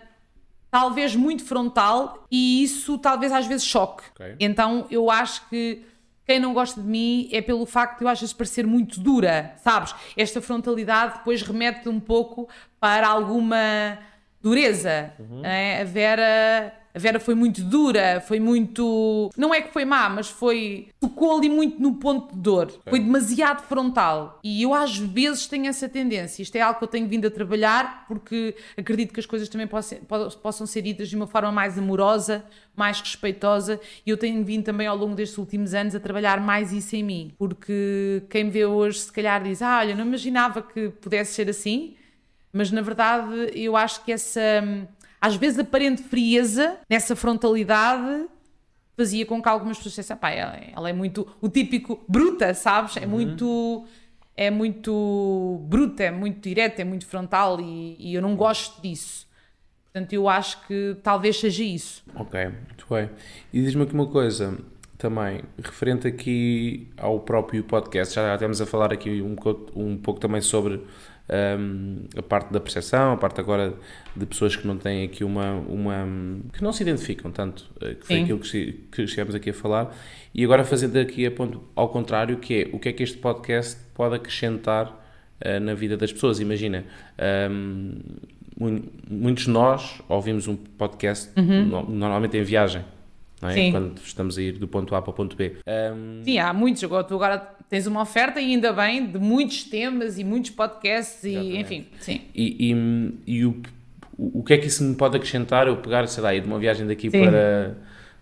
[0.70, 4.04] talvez muito frontal e isso talvez às vezes choque.
[4.14, 4.36] Okay.
[4.38, 5.82] Então eu acho que
[6.26, 9.54] quem não gosta de mim é pelo facto de eu às vezes parecer muito dura,
[9.64, 9.94] sabes?
[10.14, 13.98] Esta frontalidade depois remete um pouco para alguma
[14.42, 15.12] dureza.
[15.18, 15.42] Uhum.
[15.42, 15.80] É?
[15.80, 19.30] A Vera a Vera foi muito dura, foi muito.
[19.36, 20.88] Não é que foi má, mas foi.
[21.00, 22.66] tocou ali muito no ponto de dor.
[22.66, 22.90] Okay.
[22.90, 24.38] Foi demasiado frontal.
[24.44, 26.42] E eu às vezes tenho essa tendência.
[26.42, 29.66] Isto é algo que eu tenho vindo a trabalhar porque acredito que as coisas também
[29.66, 29.98] possam,
[30.42, 32.44] possam ser ditas de uma forma mais amorosa,
[32.76, 33.80] mais respeitosa.
[34.04, 37.02] E eu tenho vindo também ao longo destes últimos anos a trabalhar mais isso em
[37.02, 37.32] mim.
[37.38, 41.48] Porque quem me vê hoje, se calhar, diz: Ah, olha, não imaginava que pudesse ser
[41.48, 41.94] assim.
[42.52, 44.62] Mas na verdade, eu acho que essa
[45.22, 48.26] às vezes aparente frieza nessa frontalidade
[48.96, 52.96] fazia com que algumas pessoas dissessem, pá, ela, ela, é muito o típico bruta, sabes?
[52.96, 53.08] É uhum.
[53.08, 53.86] muito
[54.36, 59.28] é muito bruta, é muito direta, é muito frontal e, e, eu não gosto disso.
[59.84, 62.02] Portanto, eu acho que talvez seja isso.
[62.14, 63.10] Ok, muito bem.
[63.52, 64.58] E diz-me aqui uma coisa
[64.96, 69.36] também, referente aqui ao próprio podcast, já estamos a falar aqui um,
[69.76, 70.82] um pouco também sobre
[71.28, 73.74] um, a parte da percepção, a parte agora
[74.14, 75.52] de pessoas que não têm aqui uma.
[75.52, 76.06] uma
[76.52, 78.22] que não se identificam tanto, eh, que foi Sim.
[78.24, 79.96] aquilo que, que chegamos aqui a falar,
[80.34, 83.18] e agora fazendo aqui a ponto ao contrário, que é o que é que este
[83.18, 86.40] podcast pode acrescentar uh, na vida das pessoas.
[86.40, 86.84] Imagina.
[87.50, 87.94] Um,
[89.08, 91.86] muitos de nós ouvimos um podcast uhum.
[91.88, 92.84] normalmente em viagem,
[93.42, 93.70] é?
[93.70, 95.56] quando estamos a ir do ponto A para o ponto B.
[95.66, 96.22] Um...
[96.22, 96.84] Sim, há muitos.
[96.84, 97.38] Agora, tu agora
[97.72, 101.58] tens uma oferta e ainda bem de muitos temas e muitos podcasts e Exatamente.
[101.62, 102.20] enfim, sim.
[102.34, 103.62] E, e, e o,
[104.18, 105.66] o que é que isso me pode acrescentar?
[105.66, 107.24] Eu pegar, sei lá, ir de uma viagem daqui Sim.
[107.24, 107.74] para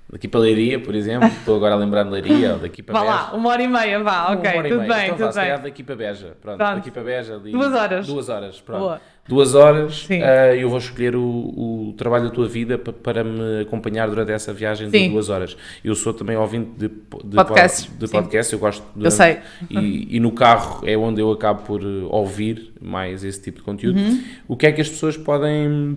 [0.08, 3.00] daqui para Leiria, por exemplo, estou agora a lembrar de Leiria, ou daqui para Vá
[3.00, 3.12] Beja.
[3.12, 4.94] lá, uma hora e meia, vá, ok, tudo meia.
[4.94, 5.64] bem, então, vá, tudo calhar bem.
[5.70, 6.74] daqui para Beja, pronto, Pronto.
[6.76, 8.06] daqui para Beja, ali, Duas horas.
[8.06, 8.80] duas horas, pronto.
[8.80, 9.00] Boa.
[9.31, 10.21] Duas horas, Sim.
[10.23, 14.33] eh, eu vou escolher o, o trabalho da tua vida pa- para me acompanhar durante
[14.33, 15.11] essa viagem de Sim.
[15.11, 15.57] duas horas.
[15.83, 19.38] Eu sou também ouvinte de, de Podcasts, pod- de podcast, eu gosto de, Eu sei.
[19.71, 23.64] E, e no carro é onde eu acabo por eh, ouvir mais esse tipo de
[23.64, 23.99] conteúdo.
[23.99, 24.23] Uhum.
[24.49, 25.97] O que é que as pessoas podem,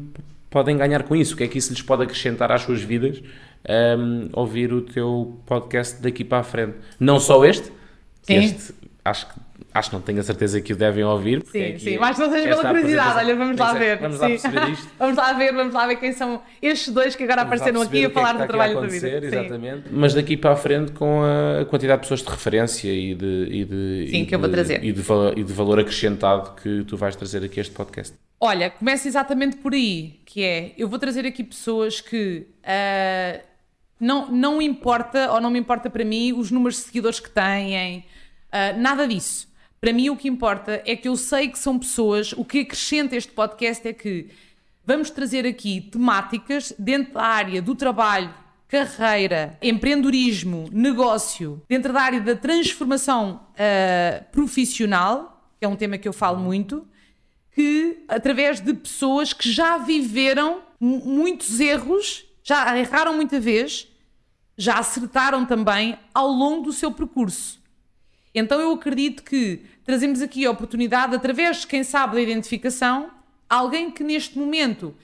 [0.49, 1.33] podem ganhar com isso?
[1.33, 3.21] O que é que isso lhes pode acrescentar às suas vidas?
[3.65, 6.73] ehm, ouvir o teu podcast daqui para a frente.
[6.99, 7.71] Não só este,
[8.21, 8.35] Sim.
[8.35, 8.73] este
[9.05, 9.33] acho que
[9.73, 11.43] acho que não tenho a certeza que o devem ouvir.
[11.51, 13.97] Sim, é sim, mas não seja pela curiosidade, olha, vamos lá é, ver.
[13.99, 14.33] Vamos lá sim.
[14.33, 14.89] perceber isto.
[14.99, 18.05] vamos lá ver, vamos lá ver quem são estes dois que agora Vamos apareceram aqui
[18.05, 19.19] a é falar que do trabalho da vida.
[19.19, 19.25] Sim.
[19.25, 19.83] Exatamente.
[19.91, 23.65] Mas daqui para a frente com a, quantidade de pessoas de referência e de, e
[23.65, 24.83] de, Sim, e que eu vou de- trazer.
[24.83, 25.01] E de,
[25.35, 28.15] e de valor acrescentado que tu vais trazer aqui a este podcast.
[28.39, 33.39] Olha, começa exatamente por aí, que é, eu vou trazer aqui pessoas que ah,
[33.99, 38.03] não, não importa, ou não me importa para mim, os números de seguidores que têm,
[38.51, 39.47] ah, nada disso.
[39.83, 43.17] Para mim o que importa é que eu sei que são pessoas, o que acrescenta
[43.17, 44.29] este podcast é que
[44.85, 48.33] vamos trazer aqui temáticas dentro da área do trabalho,
[48.65, 56.07] carreira, empreendedorismo, negócio, dentro da área da transformação ah, profissional, que é um tema que
[56.07, 56.87] eu falo muito,
[57.53, 63.89] que através de pessoas que já viveram mu- muitos erros, já erraram muita vez,
[64.57, 67.61] já acertaram também ao longo do seu percurso.
[68.35, 73.11] Então eu acredito que trazemos aqui a oportunidade, através, quem sabe, da identificação,
[73.49, 74.95] alguém que neste momento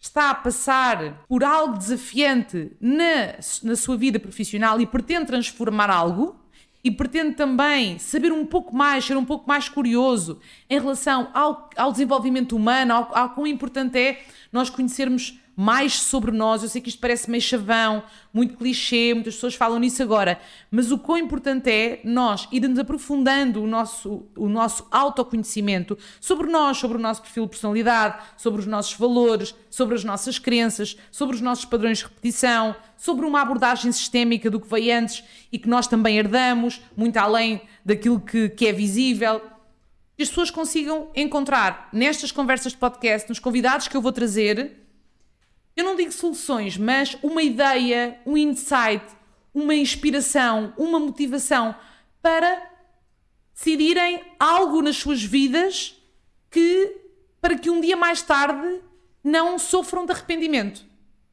[0.00, 6.36] está a passar por algo desafiante na, na sua vida profissional e pretende transformar algo
[6.84, 11.70] e pretende também saber um pouco mais, ser um pouco mais curioso em relação ao,
[11.74, 16.62] ao desenvolvimento humano, ao, ao quão importante é nós conhecermos mais sobre nós.
[16.62, 20.40] Eu sei que isto parece meio chavão, muito clichê, muitas pessoas falam nisso agora,
[20.70, 26.78] mas o quão importante é nós irmos aprofundando o nosso, o nosso autoconhecimento sobre nós,
[26.78, 31.36] sobre o nosso perfil de personalidade, sobre os nossos valores, sobre as nossas crenças, sobre
[31.36, 35.68] os nossos padrões de repetição, sobre uma abordagem sistémica do que veio antes e que
[35.68, 39.40] nós também herdamos, muito além daquilo que, que é visível.
[40.16, 44.83] Que as pessoas consigam encontrar nestas conversas de podcast, nos convidados que eu vou trazer,
[45.76, 49.04] eu não digo soluções, mas uma ideia, um insight,
[49.52, 51.74] uma inspiração, uma motivação
[52.22, 52.70] para
[53.52, 55.96] decidirem algo nas suas vidas
[56.50, 57.00] que
[57.40, 58.80] para que um dia mais tarde
[59.22, 60.84] não sofram de arrependimento.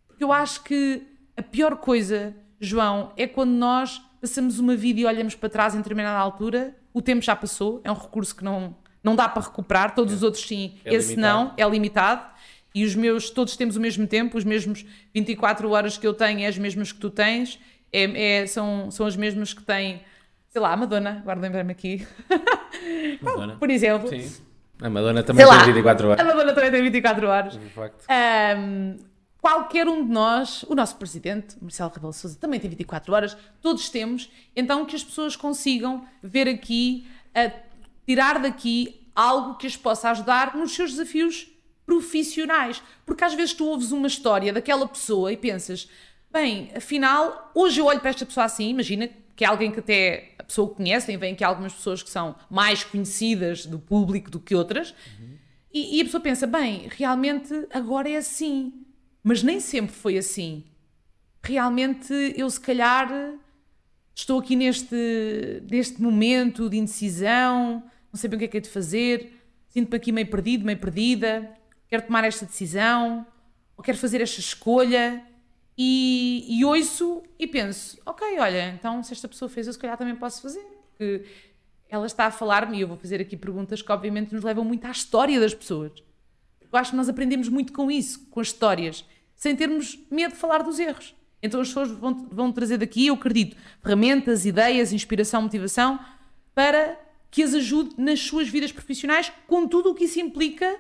[0.08, 1.04] Porque eu acho que
[1.38, 5.78] a pior coisa, João, é quando nós passamos uma vida e olhamos para trás em
[5.78, 9.96] determinada altura, o tempo já passou, é um recurso que não, não dá para recuperar,
[9.96, 11.46] todos os outros sim, É esse limitado.
[11.46, 12.31] não, é limitado.
[12.74, 16.40] E os meus, todos temos o mesmo tempo, os mesmos 24 horas que eu tenho
[16.42, 17.60] é as mesmas que tu tens,
[17.92, 20.02] é, é- são, são as mesmas que tem,
[20.50, 22.08] sei lá, a Madonna, agora lembrei-me aqui,
[23.22, 23.56] Madonna.
[23.58, 24.08] por exemplo.
[24.10, 24.32] Sim.
[24.82, 26.26] A Madonna também Sei tem lá, 24 a horas.
[26.26, 27.54] Madonna também tem 24 horas.
[27.60, 28.04] De facto.
[28.10, 28.96] Ahm,
[29.40, 33.90] qualquer um de nós, o nosso presidente, Marcelo Rebelo Sousa, também tem 24 horas, todos
[33.90, 37.06] temos, então que as pessoas consigam ver aqui,
[37.36, 37.52] a
[38.08, 41.51] tirar daqui algo que as possa ajudar nos seus desafios
[41.86, 42.82] profissionais.
[43.06, 45.90] Porque às vezes tu ouves uma história daquela pessoa e pensas,
[46.32, 50.34] bem, afinal, hoje eu olho para esta pessoa assim, imagina que é alguém que até
[50.38, 54.30] a pessoa conhece, tem vem que há algumas pessoas que são mais conhecidas do público
[54.30, 54.94] do que outras,
[55.74, 58.74] e, e a pessoa pensa, bem, realmente agora é assim.
[59.24, 60.66] Mas nem sempre foi assim.
[61.42, 63.10] Realmente eu, se calhar,
[64.14, 68.60] estou aqui neste, neste momento de indecisão, não sei bem o que é que é
[68.60, 69.32] de fazer,
[69.70, 71.50] sinto-me aqui meio perdido, meio perdida,
[71.92, 73.28] quero tomar esta decisão,
[73.76, 75.22] ou quero fazer esta escolha.
[75.78, 79.98] E, e ouço e penso, ok, olha, então se esta pessoa fez, eu se calhar
[79.98, 80.66] também posso fazer.
[80.90, 81.26] Porque
[81.90, 84.86] ela está a falar-me e eu vou fazer aqui perguntas que obviamente nos levam muito
[84.86, 85.92] à história das pessoas.
[86.62, 89.04] Eu acho que nós aprendemos muito com isso, com as histórias,
[89.36, 91.14] sem termos medo de falar dos erros.
[91.44, 96.00] Então as pessoas vão, vão trazer daqui, eu acredito, ferramentas, ideias, inspiração, motivação,
[96.56, 96.98] para
[97.30, 100.80] que as ajude nas suas vidas profissionais, com tudo o que isso implica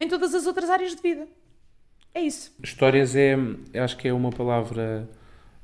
[0.00, 1.26] em todas as outras áreas de vida.
[2.14, 2.52] É isso.
[2.62, 3.36] Histórias é,
[3.74, 5.08] acho que é uma palavra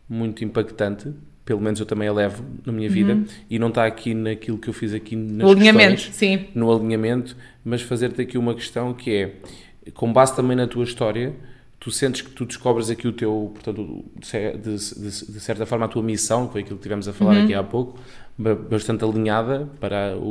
[0.09, 1.12] muito impactante,
[1.44, 4.68] pelo menos eu também a levo na minha vida, e não está aqui naquilo que
[4.68, 6.49] eu fiz aqui nas o alinhamento, sim.
[6.55, 11.35] no alinhamento, mas fazer-te aqui uma questão que é, com base também na tua história,
[11.79, 15.88] tu sentes que tu descobres aqui o teu, portanto, de, de, de certa forma a
[15.88, 17.44] tua missão, que foi aquilo que tivemos a falar uhum.
[17.44, 17.99] aqui há pouco,
[18.37, 20.25] bastante alinhada para o,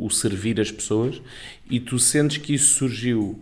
[0.00, 1.20] o, o, servir as pessoas,
[1.68, 3.38] e tu sentes que isso surgiu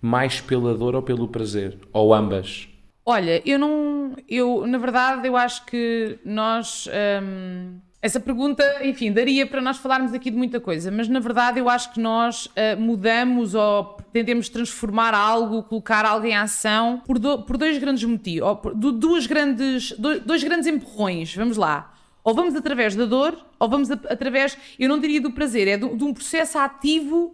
[0.00, 1.78] mais pela dor ou pelo prazer?
[1.92, 2.68] Ou ambas?
[3.04, 4.16] Olha, eu não.
[4.28, 6.88] Eu, na verdade, eu acho que nós.
[7.22, 11.58] Hum, essa pergunta, enfim, daria para nós falarmos aqui de muita coisa, mas na verdade
[11.58, 17.18] eu acho que nós uh, mudamos ou tentemos transformar algo, colocar algo em ação por,
[17.18, 21.34] do, por dois grandes motivos, ou por, duas grandes, dois, dois grandes empurrões.
[21.34, 21.95] Vamos lá.
[22.26, 25.76] Ou vamos através da dor, ou vamos a, através, eu não diria do prazer, é
[25.76, 27.32] de, de um processo ativo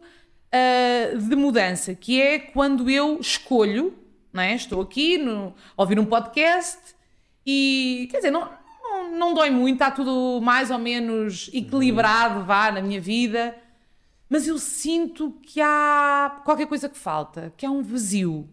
[0.53, 3.95] uh, de mudança, que é quando eu escolho,
[4.31, 4.55] não é?
[4.55, 6.79] estou aqui no, a ouvir um podcast
[7.47, 8.51] e, quer dizer, não,
[8.83, 13.57] não, não dói muito, está tudo mais ou menos equilibrado, vá, na minha vida,
[14.29, 18.47] mas eu sinto que há qualquer coisa que falta, que há um vazio.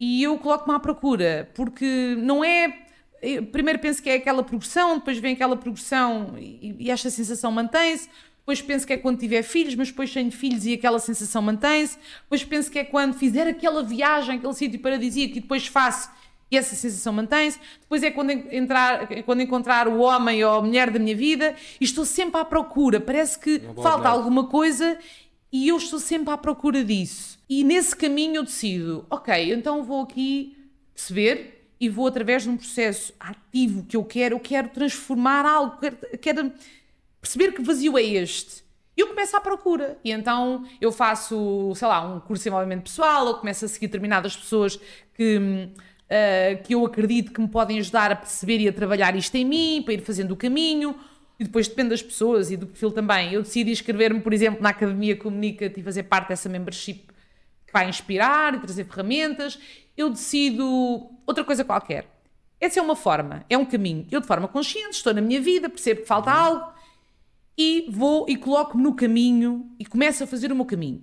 [0.00, 2.86] E eu coloco-me à procura, porque não é.
[3.52, 8.08] Primeiro penso que é aquela progressão, depois vem aquela progressão e, e esta sensação mantém-se.
[8.38, 11.98] Depois penso que é quando tiver filhos, mas depois tenho filhos e aquela sensação mantém-se,
[12.22, 16.10] depois penso que é quando fizer aquela viagem, aquele sítio paradisíaco e depois faço
[16.50, 20.90] e essa sensação mantém-se, depois é quando, entrar, quando encontrar o homem ou a mulher
[20.90, 24.98] da minha vida e estou sempre à procura, parece que falta alguma coisa
[25.52, 27.38] e eu estou sempre à procura disso.
[27.48, 30.56] E nesse caminho eu decido, ok, então vou aqui
[30.92, 35.78] perceber e vou através de um processo ativo que eu quero, eu quero transformar algo,
[35.78, 36.52] quero, quero
[37.20, 38.62] perceber que vazio é este.
[38.96, 39.98] E eu começo à procura.
[40.04, 43.86] E então eu faço, sei lá, um curso de desenvolvimento pessoal, ou começo a seguir
[43.86, 44.78] determinadas pessoas
[45.14, 49.34] que, uh, que eu acredito que me podem ajudar a perceber e a trabalhar isto
[49.36, 50.94] em mim, para ir fazendo o caminho.
[51.38, 53.32] E depois depende das pessoas e do perfil também.
[53.32, 57.06] Eu decidi inscrever-me, por exemplo, na Academia Comunica e fazer parte dessa membership
[57.66, 59.58] que vai inspirar e trazer ferramentas.
[60.00, 62.08] Eu decido outra coisa qualquer.
[62.58, 64.06] Essa é uma forma, é um caminho.
[64.10, 66.72] Eu, de forma consciente, estou na minha vida, percebo que falta algo
[67.56, 71.02] e vou e coloco-me no caminho e começo a fazer o meu caminho.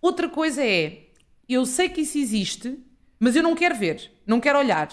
[0.00, 1.08] Outra coisa é,
[1.46, 2.78] eu sei que isso existe,
[3.20, 4.88] mas eu não quero ver, não quero olhar.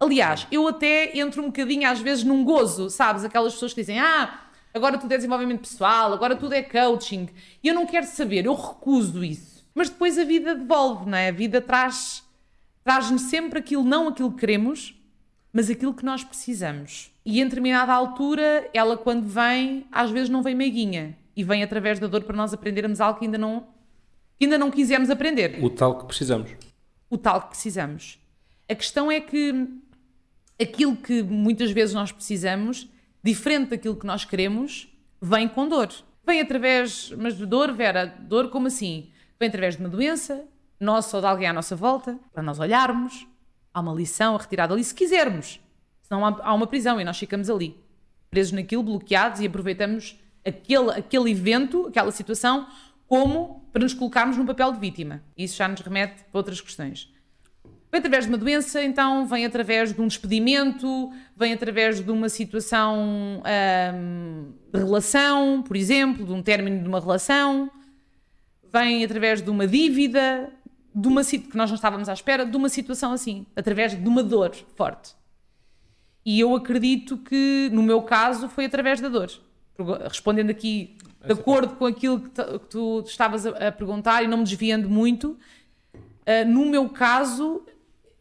[0.00, 3.24] Aliás, eu até entro um bocadinho às vezes num gozo, sabes?
[3.24, 7.28] Aquelas pessoas que dizem, ah, agora tudo é desenvolvimento pessoal, agora tudo é coaching.
[7.62, 9.64] E eu não quero saber, eu recuso isso.
[9.72, 11.28] Mas depois a vida devolve, não é?
[11.28, 12.26] A vida traz
[12.88, 14.98] traz-nos sempre aquilo, não aquilo que queremos,
[15.52, 17.10] mas aquilo que nós precisamos.
[17.22, 21.98] E em determinada altura, ela quando vem, às vezes não vem meiguinha e vem através
[21.98, 23.66] da dor para nós aprendermos algo que ainda não,
[24.38, 25.62] que ainda não quisemos aprender.
[25.62, 26.50] O tal que precisamos.
[27.10, 28.18] O tal que precisamos.
[28.66, 29.68] A questão é que
[30.58, 32.88] aquilo que muitas vezes nós precisamos,
[33.22, 34.88] diferente daquilo que nós queremos,
[35.20, 35.90] vem com dor.
[36.26, 39.10] Vem através, mas de dor, Vera, dor como assim?
[39.38, 40.42] Vem através de uma doença,
[40.80, 43.26] nossa ou de alguém à nossa volta, para nós olharmos,
[43.72, 45.60] há uma lição a retirar dali, se quisermos.
[46.02, 47.76] Senão há, uma prisão e nós ficamos ali,
[48.30, 52.66] presos naquilo, bloqueados e aproveitamos aquele, aquele evento, aquela situação,
[53.06, 55.22] como para nos colocarmos no papel de vítima.
[55.36, 57.12] Isso já nos remete para outras questões.
[57.90, 62.28] Vem através de uma doença, então vem através de um despedimento, vem através de uma
[62.28, 63.42] situação
[63.94, 67.70] hum, de relação, por exemplo, de um término de uma relação,
[68.70, 70.52] vem através de uma dívida,
[70.94, 74.22] de uma que nós não estávamos à espera, de uma situação assim, através de uma
[74.22, 75.14] dor forte.
[76.24, 79.30] E eu acredito que, no meu caso, foi através da dor.
[80.08, 82.30] Respondendo aqui de acordo com aquilo que,
[82.68, 85.38] tu estavas a, perguntar e não me desviando muito,
[85.92, 87.64] uh, no meu caso,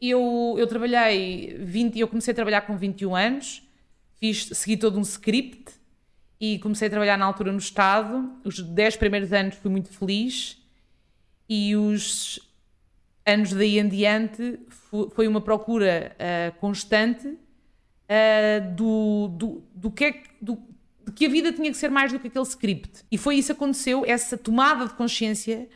[0.01, 3.63] eu, eu trabalhei 20, eu comecei a trabalhar com 21 anos,
[4.19, 5.73] fiz, segui todo um script
[6.39, 8.32] e comecei a trabalhar na altura no Estado.
[8.43, 10.62] Os 10 primeiros anos fui muito feliz
[11.49, 12.39] e os
[13.27, 14.57] anos daí em diante
[15.13, 20.57] foi uma procura uh, constante uh, do, do, do que é do,
[21.05, 23.03] de que a vida tinha que ser mais do que aquele script.
[23.11, 25.67] E foi isso que aconteceu, essa tomada de consciência,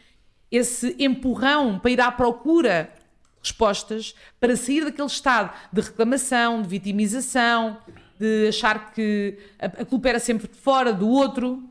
[0.49, 6.69] esse empurrão para ir à procura de respostas, para sair daquele estado de reclamação, de
[6.69, 7.77] vitimização,
[8.17, 11.70] de achar que a, a culpa era sempre de fora do outro,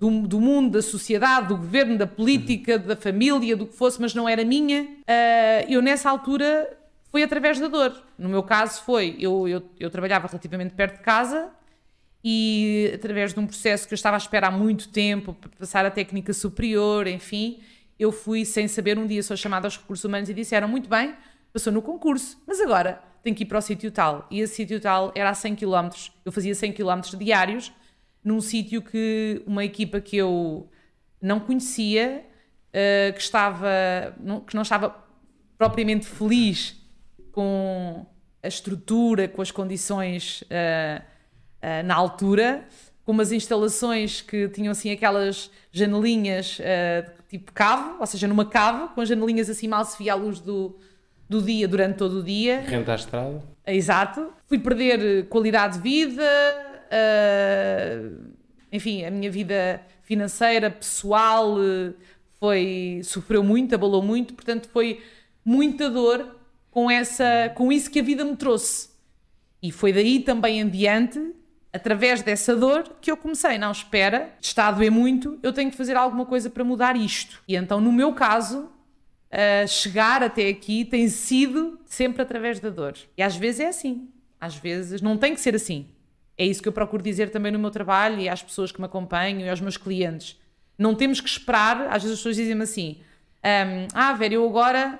[0.00, 4.14] do, do, mundo, da sociedade, do governo, da política, da família, do que fosse, mas
[4.14, 4.84] não era minha.
[4.84, 6.74] Uh, eu, nessa altura,
[7.10, 8.02] foi através da dor.
[8.18, 11.50] No meu caso foi, eu, eu, eu, trabalhava relativamente perto de casa
[12.24, 15.84] e através de um processo que eu estava a esperar há muito tempo para passar
[15.84, 17.60] a técnica superior, enfim,
[17.98, 21.14] eu fui sem saber, um dia sou chamada aos recursos humanos e disseram, muito bem,
[21.52, 24.26] passou no concurso, mas agora tem que ir para o sítio tal.
[24.30, 25.90] E esse sítio tal era a 100 km,
[26.24, 27.70] eu fazia 100 km diários,
[28.22, 30.68] num sítio que uma equipa que eu
[31.20, 32.24] não conhecia,
[32.68, 34.96] uh, que estava, não, que não estava
[35.56, 36.76] propriamente feliz
[37.32, 38.06] com
[38.42, 42.66] a estrutura, com as condições uh, uh, na altura,
[43.04, 46.60] com umas instalações que tinham assim aquelas janelinhas
[47.28, 50.40] tipo cave, ou seja, numa cave, com as janelinhas assim mal se via a luz
[50.40, 50.76] do,
[51.28, 52.60] do dia durante todo o dia.
[52.60, 53.42] Renta à estrada.
[53.66, 54.32] Exato.
[54.46, 56.22] Fui perder qualidade de vida,
[58.72, 61.56] enfim, a minha vida financeira, pessoal,
[62.38, 65.02] foi sofreu muito, abalou muito, portanto foi
[65.44, 68.88] muita dor com, essa, com isso que a vida me trouxe.
[69.62, 71.34] E foi daí também em diante,
[71.72, 73.58] através dessa dor, que eu comecei.
[73.58, 77.42] Não, espera, está a doer muito, eu tenho que fazer alguma coisa para mudar isto.
[77.46, 78.70] E então, no meu caso,
[79.30, 82.94] uh, chegar até aqui tem sido sempre através da dor.
[83.16, 84.08] E às vezes é assim.
[84.40, 85.86] Às vezes não tem que ser assim.
[86.40, 88.86] É isso que eu procuro dizer também no meu trabalho e às pessoas que me
[88.86, 90.40] acompanham e aos meus clientes.
[90.78, 92.96] Não temos que esperar, às vezes as pessoas dizem-me assim:
[93.44, 94.98] um, Ah, Vera, eu agora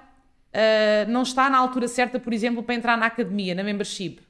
[0.53, 4.21] uh, não está na altura certa, por exemplo, para entrar na academia, na membership,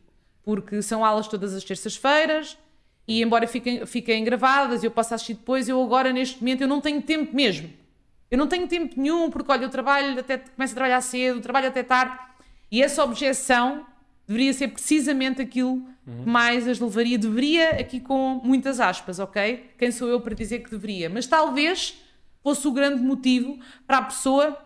[0.44, 2.56] porque são aulas todas as terças-feiras
[3.08, 6.80] e embora fiquem, fiquem gravadas eu possa assistir depois, eu agora neste momento eu não
[6.80, 7.68] tenho tempo mesmo.
[8.30, 11.66] Eu não tenho tempo nenhum, porque olha, eu trabalho até começo a trabalhar cedo, trabalho
[11.66, 12.16] até tarde.
[12.70, 13.84] E essa objeção
[14.30, 17.18] deveria ser precisamente aquilo que mais as levaria.
[17.18, 19.72] Deveria, aqui com muitas aspas, ok?
[19.76, 21.10] Quem sou eu para dizer que deveria?
[21.10, 22.00] Mas talvez
[22.40, 23.58] fosse o grande motivo
[23.88, 24.56] para a pessoa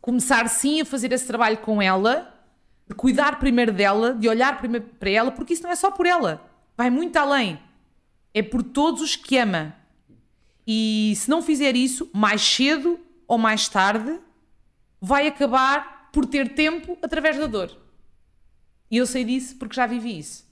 [0.00, 2.36] começar sim a fazer esse trabalho com ela,
[2.88, 6.04] de cuidar primeiro dela, de olhar primeiro para ela, porque isso não é só por
[6.04, 6.44] ela,
[6.76, 7.60] vai muito além.
[8.34, 9.72] É por todos os que ama.
[10.66, 14.18] E se não fizer isso, mais cedo ou mais tarde,
[15.00, 17.70] vai acabar por ter tempo através da dor.
[18.90, 20.48] E eu sei disso porque já vivi isso.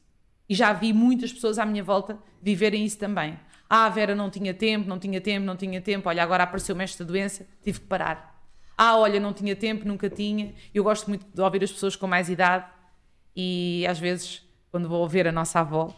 [0.49, 3.39] E já vi muitas pessoas à minha volta viverem isso também.
[3.69, 6.09] Ah, a Vera não tinha tempo, não tinha tempo, não tinha tempo.
[6.09, 8.39] Olha, agora apareceu-me esta doença, tive que parar.
[8.77, 10.55] Ah, olha, não tinha tempo, nunca tinha.
[10.73, 12.65] Eu gosto muito de ouvir as pessoas com mais idade
[13.35, 15.95] e às vezes, quando vou ouvir a nossa avó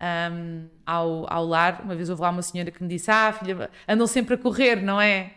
[0.00, 3.70] um, ao, ao lar, uma vez houve lá uma senhora que me disse: Ah, filha,
[3.86, 5.34] andam sempre a correr, não é?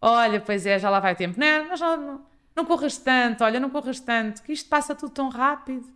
[0.00, 1.38] Olha, pois é, já lá vai tempo.
[1.38, 2.26] Não, mas não,
[2.58, 5.86] não, corras tanto, olha, não corras tanto, que isto passa tudo tão rápido.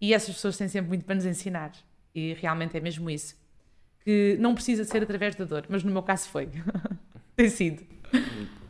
[0.00, 1.72] E essas pessoas têm sempre muito para nos ensinar.
[2.14, 3.36] E realmente é mesmo isso.
[4.02, 6.48] Que não precisa ser através da dor, mas no meu caso foi.
[7.36, 7.84] Tem sido.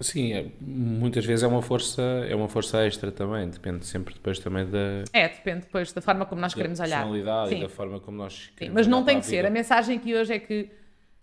[0.00, 4.38] Sim, é, muitas vezes é uma força, é uma força extra também, depende sempre depois
[4.38, 7.04] também da É, depende depois da forma como nós queremos olhar.
[7.04, 9.46] Da personalidade e da forma como nós Sim, mas não tem que ser.
[9.46, 10.68] A mensagem aqui hoje é que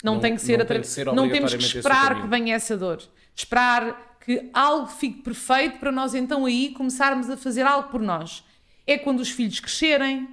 [0.04, 2.56] não, não tem que ser, não, tem que ser não temos que esperar que venha
[2.56, 3.02] essa dor.
[3.36, 8.44] Esperar que algo fique perfeito para nós então aí começarmos a fazer algo por nós.
[8.86, 10.28] É quando os filhos crescerem,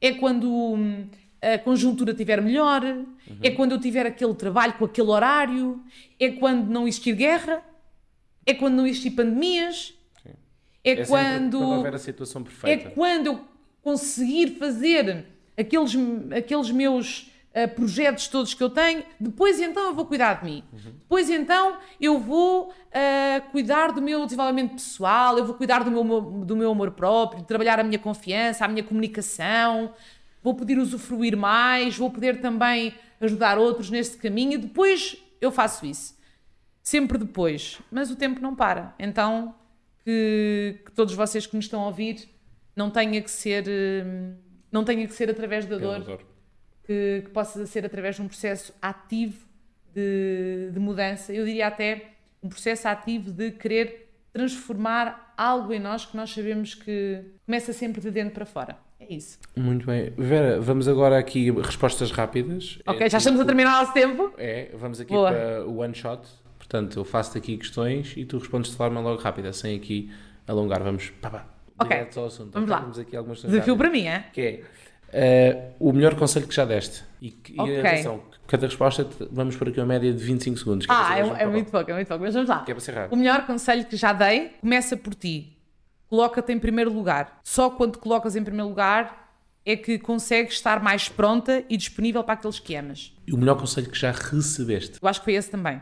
[0.00, 1.06] é quando hum,
[1.40, 3.06] a conjuntura estiver melhor, uhum.
[3.40, 5.80] é quando eu tiver aquele trabalho com aquele horário,
[6.18, 7.62] é quando não existir guerra,
[8.44, 9.94] é quando não existir pandemias,
[10.24, 10.30] Sim.
[10.82, 11.58] é, é quando.
[11.58, 12.88] Quando houver a situação perfeita.
[12.88, 13.44] É quando eu
[13.80, 15.24] conseguir fazer
[15.56, 15.94] aqueles,
[16.36, 20.64] aqueles meus uh, projetos todos que eu tenho, depois então eu vou cuidar de mim.
[20.72, 20.92] Uhum.
[21.00, 26.20] Depois então eu vou uh, cuidar do meu desenvolvimento pessoal, eu vou cuidar do meu,
[26.20, 29.92] do meu amor próprio, trabalhar a minha confiança, a minha comunicação,
[30.42, 35.86] vou poder usufruir mais, vou poder também ajudar outros neste caminho e depois eu faço
[35.86, 36.14] isso.
[36.82, 37.80] Sempre depois.
[37.90, 38.94] Mas o tempo não para.
[38.96, 39.54] Então,
[40.04, 42.28] que, que todos vocês que nos estão a ouvir
[42.76, 44.36] não tenha que ser, hum,
[44.70, 46.20] não tenha que ser através da dor, dor.
[46.86, 49.44] Que, que, possa ser através de um processo ativo
[49.92, 51.32] de, de mudança.
[51.32, 52.12] Eu diria até
[52.42, 58.00] um processo ativo de querer transformar algo em nós que nós sabemos que começa sempre
[58.00, 58.76] de dentro para fora.
[59.00, 59.38] É isso.
[59.56, 60.12] Muito bem.
[60.16, 62.78] Vera, vamos agora aqui respostas rápidas.
[62.86, 64.32] Ok, é, já estamos a terminar o nosso tempo.
[64.38, 65.30] É, vamos aqui Boa.
[65.30, 66.26] para o one shot.
[66.58, 70.10] Portanto, eu faço-te aqui questões e tu respondes de forma logo rápida, sem aqui
[70.46, 70.82] alongar.
[70.82, 71.46] Vamos, pá, pá,
[71.78, 72.08] ok.
[72.52, 72.90] Vamos lá.
[73.00, 74.26] Aqui algumas Desafio para mim, é?
[74.32, 74.62] Que é
[75.08, 77.04] uh, o melhor conselho que já deste.
[77.20, 77.76] E, okay.
[77.76, 80.86] e atenção, cada resposta vamos por aqui uma média de 25 segundos.
[80.88, 82.64] Ah, é, é muito pouco, é muito pouco, mas vamos lá.
[82.64, 83.08] Que é para.
[83.10, 85.56] O melhor conselho que já dei começa por ti
[86.08, 87.40] coloca-te em primeiro lugar.
[87.44, 89.24] Só quando te colocas em primeiro lugar
[89.64, 93.12] é que consegues estar mais pronta e disponível para aqueles que amas.
[93.26, 94.98] E o melhor conselho que já recebeste?
[95.02, 95.80] Eu acho que foi esse também.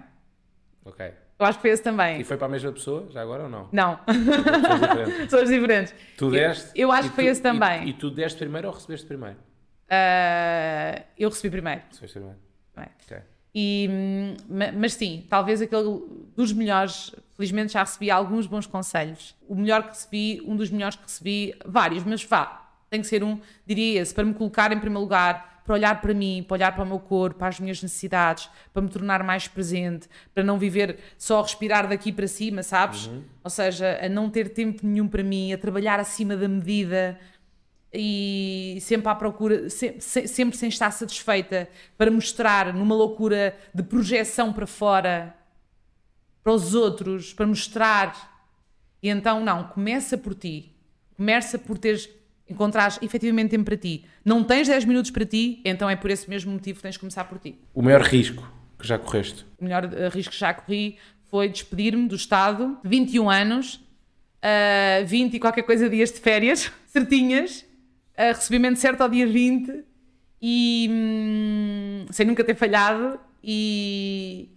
[0.85, 1.13] Ok.
[1.39, 2.21] Eu acho que foi esse também.
[2.21, 3.69] E foi para a mesma pessoa, já agora ou não?
[3.73, 3.99] Não.
[4.07, 5.19] Pessoas diferentes.
[5.25, 5.95] pessoas diferentes.
[6.17, 6.69] Tu deste?
[6.69, 7.85] Eu, eu acho que foi tu, esse também.
[7.85, 9.37] E, e, tu deste primeiro ou recebeste primeiro?
[9.37, 11.83] Uh, eu recebi primeiro.
[11.89, 12.39] Recebeste primeiro.
[12.77, 12.89] É.
[13.05, 13.19] Ok.
[13.55, 14.37] E, hum,
[14.77, 16.03] mas sim, talvez aquele
[16.37, 19.35] dos melhores, felizmente já recebi alguns bons conselhos.
[19.49, 23.23] O melhor que recebi, um dos melhores que recebi, vários, mas vá, Tem que ser
[23.23, 26.75] um, diria esse, para me colocar em primeiro lugar, para olhar para mim, para olhar
[26.75, 30.59] para o meu corpo, para as minhas necessidades, para me tornar mais presente, para não
[30.59, 33.07] viver só a respirar daqui para cima, sabes?
[33.07, 33.23] Uhum.
[33.43, 37.19] Ou seja, a não ter tempo nenhum para mim, a trabalhar acima da medida
[37.93, 44.53] e sempre à procura, sempre, sempre sem estar satisfeita, para mostrar numa loucura de projeção
[44.53, 45.35] para fora,
[46.43, 48.53] para os outros, para mostrar.
[49.03, 50.75] E então, não, começa por ti.
[51.17, 52.09] Começa por teres,
[52.49, 54.05] encontrares efetivamente tempo para ti.
[54.25, 56.99] Não tens 10 minutos para ti, então é por esse mesmo motivo que tens de
[56.99, 57.59] começar por ti.
[57.73, 59.47] O maior risco que já correste?
[59.59, 60.99] O melhor eh, risco que já corri
[61.31, 67.63] foi despedir-me do Estado, 21 anos, uh, 20 e qualquer coisa dias de férias, certinhas,
[68.17, 69.85] uh, recebimento certo ao dia 20
[70.41, 74.51] e hum, sem nunca ter falhado e,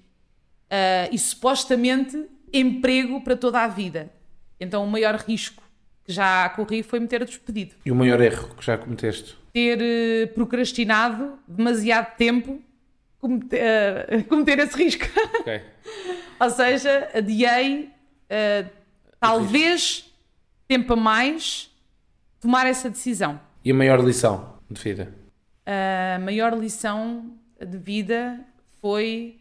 [0.65, 4.11] uh, e supostamente emprego para toda a vida.
[4.59, 5.63] Então o maior risco
[6.07, 7.75] que já corri foi me ter despedido.
[7.85, 9.37] E o maior erro que já cometeste?
[9.51, 12.61] Ter uh, procrastinado demasiado tempo
[13.19, 15.05] cometer, uh, cometer esse risco.
[15.41, 15.61] Ok.
[16.39, 17.89] Ou seja, adiei
[18.31, 18.69] uh,
[19.19, 20.09] talvez
[20.65, 21.69] tempo a mais
[22.39, 23.39] tomar essa decisão.
[23.65, 25.13] E a maior lição de vida?
[25.65, 28.39] A maior lição de vida
[28.79, 29.39] foi.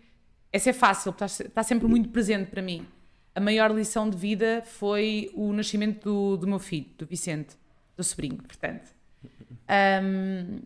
[0.53, 2.87] Essa é fácil, está, está sempre muito presente para mim.
[3.37, 7.55] A maior lição de vida foi o nascimento do, do meu filho, do Vicente,
[7.95, 8.91] do sobrinho, portanto.
[10.03, 10.61] Um,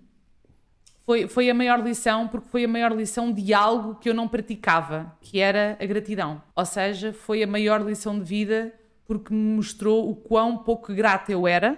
[1.02, 4.28] foi, foi a maior lição porque foi a maior lição de algo que eu não
[4.28, 6.40] praticava, que era a gratidão.
[6.54, 8.72] Ou seja, foi a maior lição de vida
[9.04, 11.76] porque me mostrou o quão pouco grata eu era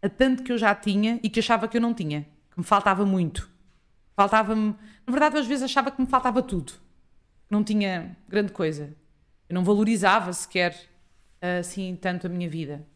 [0.00, 2.64] a tanto que eu já tinha e que achava que eu não tinha, que me
[2.64, 3.50] faltava muito.
[4.14, 4.76] Faltava-me.
[5.04, 6.74] Na verdade, às vezes achava que me faltava tudo.
[7.50, 8.94] Não tinha grande coisa.
[9.52, 10.74] Eu não valorizava sequer
[11.60, 12.86] assim tanto a minha vida.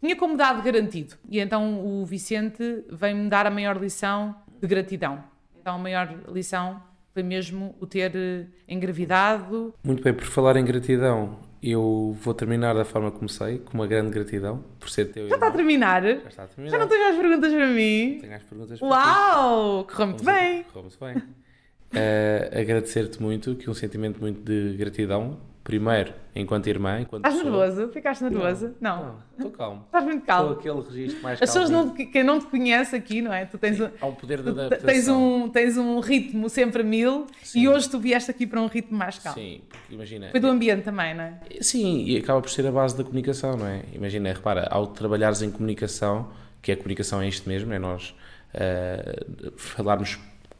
[0.00, 1.16] Tinha como dado garantido.
[1.28, 5.22] E então o Vicente veio-me dar a maior lição de gratidão.
[5.60, 6.82] Então a maior lição
[7.12, 9.74] foi mesmo o ter engravidado.
[9.84, 13.86] Muito bem, por falar em gratidão, eu vou terminar da forma que comecei, com uma
[13.86, 16.02] grande gratidão por ser teu Já está a terminar?
[16.02, 16.70] Já está a terminar.
[16.70, 18.18] Já não tenho mais perguntas para mim?
[18.18, 19.84] Tenho as perguntas para Uau!
[19.84, 20.62] Correu muito bem.
[20.72, 21.22] Correu muito bem.
[21.90, 25.38] Eh, Agradecer-te muito, que um sentimento muito de gratidão.
[25.72, 27.66] Primeiro, enquanto irmã, enquanto Estás pessoa.
[27.66, 27.92] nervoso?
[27.92, 28.74] Ficaste nervoso?
[28.80, 29.16] Não.
[29.36, 29.82] Estou calmo.
[29.84, 30.52] Estás muito Estou calmo.
[30.52, 31.86] aquele registro mais As pessoas calmo.
[31.88, 33.44] não, te- quem não te conhece aqui, não é?
[33.44, 34.86] Tu tens, um- Há um poder de adaptação.
[34.86, 37.60] tens, um, tens um ritmo sempre a mil Sim.
[37.60, 39.38] e hoje tu vieste aqui para um ritmo mais calmo.
[39.38, 40.30] Sim, porque imagina.
[40.30, 41.34] Foi do ambiente também, não é?
[41.60, 43.82] Sim, e acaba por ser a base da comunicação, não é?
[43.92, 46.30] Imagina, repara, ao trabalhares em comunicação,
[46.62, 48.14] que a comunicação é isto mesmo, é nós
[48.54, 49.22] eh,
[49.58, 50.18] falarmos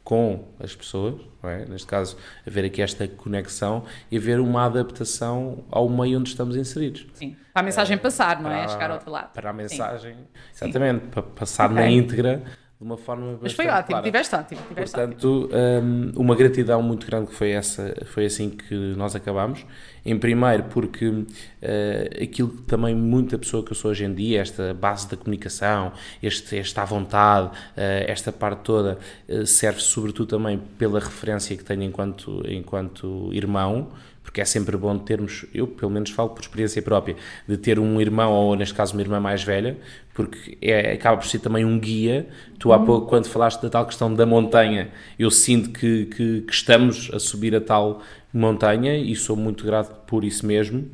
[0.09, 1.65] com as pessoas, é?
[1.65, 7.05] neste caso, haver aqui esta conexão e haver uma adaptação ao meio onde estamos inseridos.
[7.13, 7.35] Sim.
[7.53, 8.61] Para a mensagem passar, não é?
[8.61, 9.31] Para- Chegar ao outro lado.
[9.33, 9.57] Para a Sim.
[9.57, 10.15] mensagem,
[10.51, 11.75] exatamente, para passar Ok.
[11.75, 12.41] na íntegra
[12.79, 14.05] de uma forma Mas foi bastante ótimo, clara.
[14.05, 14.61] tiveste ótimo.
[14.69, 15.13] Tiveste ótimo.
[15.13, 15.49] Portanto,
[15.83, 19.65] hum, uma gratidão muito grande que foi essa, foi assim que nós acabamos.
[20.05, 21.25] Em primeiro, porque
[21.61, 25.17] eh, aquilo que também muita pessoa que eu sou hoje em dia, esta base da
[25.17, 25.91] comunicação,
[26.23, 31.83] este, esta vontade, eh, esta parte toda, eh, serve sobretudo também pela referência que tenho
[31.83, 33.89] enquanto, enquanto irmão,
[34.29, 37.15] porque é sempre bom termos, eu pelo menos falo por experiência própria,
[37.47, 39.75] de ter um irmão, ou neste caso uma irmã mais velha,
[40.13, 42.27] porque é, acaba por ser também um guia.
[42.59, 46.53] Tu há pouco, quando falaste da tal questão da montanha, eu sinto que, que, que
[46.53, 50.85] estamos a subir a tal montanha e sou muito grato por isso mesmo.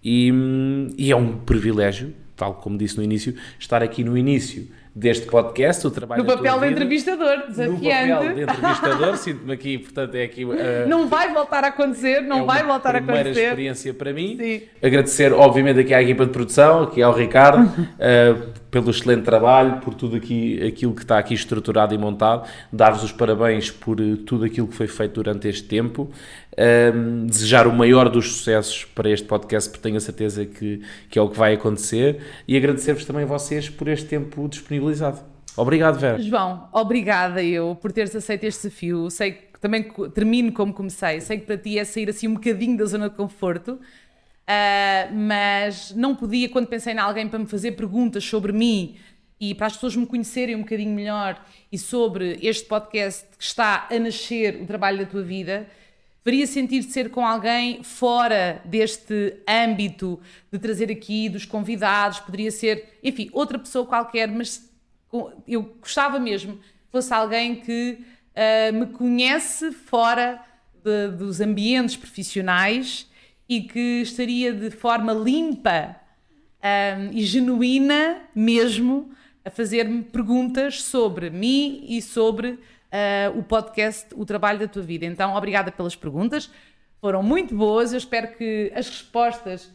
[0.00, 4.68] E, hum, e é um privilégio, tal como disse no início, estar aqui no início
[4.94, 8.40] deste podcast, o trabalho No papel de entrevistador, no papel de desafiante.
[8.42, 10.54] entrevistador, sinto-me aqui, portanto, é aqui uh,
[10.86, 13.46] Não vai voltar a acontecer, não é vai voltar a primeira acontecer.
[13.48, 14.36] experiência para mim.
[14.38, 14.62] Sim.
[14.82, 17.68] Agradecer, obviamente, aqui à equipa de produção, aqui ao Ricardo,
[17.98, 18.36] eh,
[18.74, 22.48] pelo excelente trabalho, por tudo aqui, aquilo que está aqui estruturado e montado.
[22.72, 26.10] Dar-vos os parabéns por eh, tudo aquilo que foi feito durante este tempo.
[26.56, 31.16] Ehm, desejar o maior dos sucessos para este podcast, porque tenho a certeza que, que
[31.16, 32.20] é o que vai acontecer.
[32.48, 35.20] E agradecer-vos também a vocês por este tempo disponibilizado.
[35.56, 36.20] Obrigado, Vera.
[36.20, 39.08] João, obrigada eu por teres aceito este desafio.
[39.08, 41.20] Sei que também termino como comecei.
[41.20, 43.78] Sei que para ti é sair assim um bocadinho da zona de conforto.
[44.46, 48.96] Ah, mas não podia, quando pensei em alguém para me fazer perguntas sobre mim
[49.40, 51.42] e para as pessoas me conhecerem um bocadinho melhor
[51.72, 55.66] e sobre este podcast que está a nascer, o trabalho da tua vida,
[56.22, 60.20] faria sentido ser com alguém fora deste âmbito
[60.52, 64.70] de trazer aqui dos convidados, poderia ser, enfim, outra pessoa qualquer, mas
[65.46, 67.98] eu gostava mesmo que fosse alguém que
[68.36, 70.40] ah, me conhece fora
[70.82, 73.08] de- dos ambientes profissionais
[73.48, 75.96] e que estaria de forma limpa
[76.62, 79.10] ah, e genuína mesmo
[79.44, 82.58] a fazer-me perguntas sobre mim e sobre
[82.94, 85.04] uh, o podcast O Trabalho da Tua Vida.
[85.04, 86.50] Então, obrigada pelas perguntas,
[87.00, 87.92] foram muito boas.
[87.92, 89.70] Eu espero que as respostas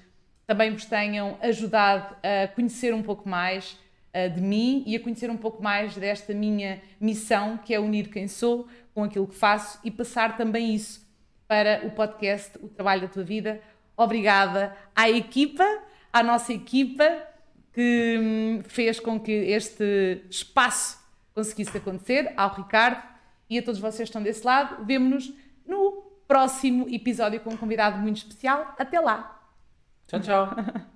[0.47, 3.77] também vos tenham ajudado a conhecer um pouco mais
[4.15, 8.09] uh, de mim e a conhecer um pouco mais desta minha missão, que é unir
[8.09, 11.07] quem sou com aquilo que faço e passar também isso
[11.49, 13.59] para o podcast O Trabalho da Tua Vida.
[13.97, 15.65] Obrigada à equipa,
[16.13, 17.23] à nossa equipa
[17.73, 20.99] que hum, fez com que este espaço
[21.33, 23.01] conseguisse acontecer, ao Ricardo
[23.49, 24.85] e a todos vocês que estão desse lado.
[24.85, 25.33] Vemo-nos
[25.65, 28.75] no próximo episódio com um convidado muito especial.
[28.77, 29.41] Até lá!
[30.05, 30.55] Tchau, tchau!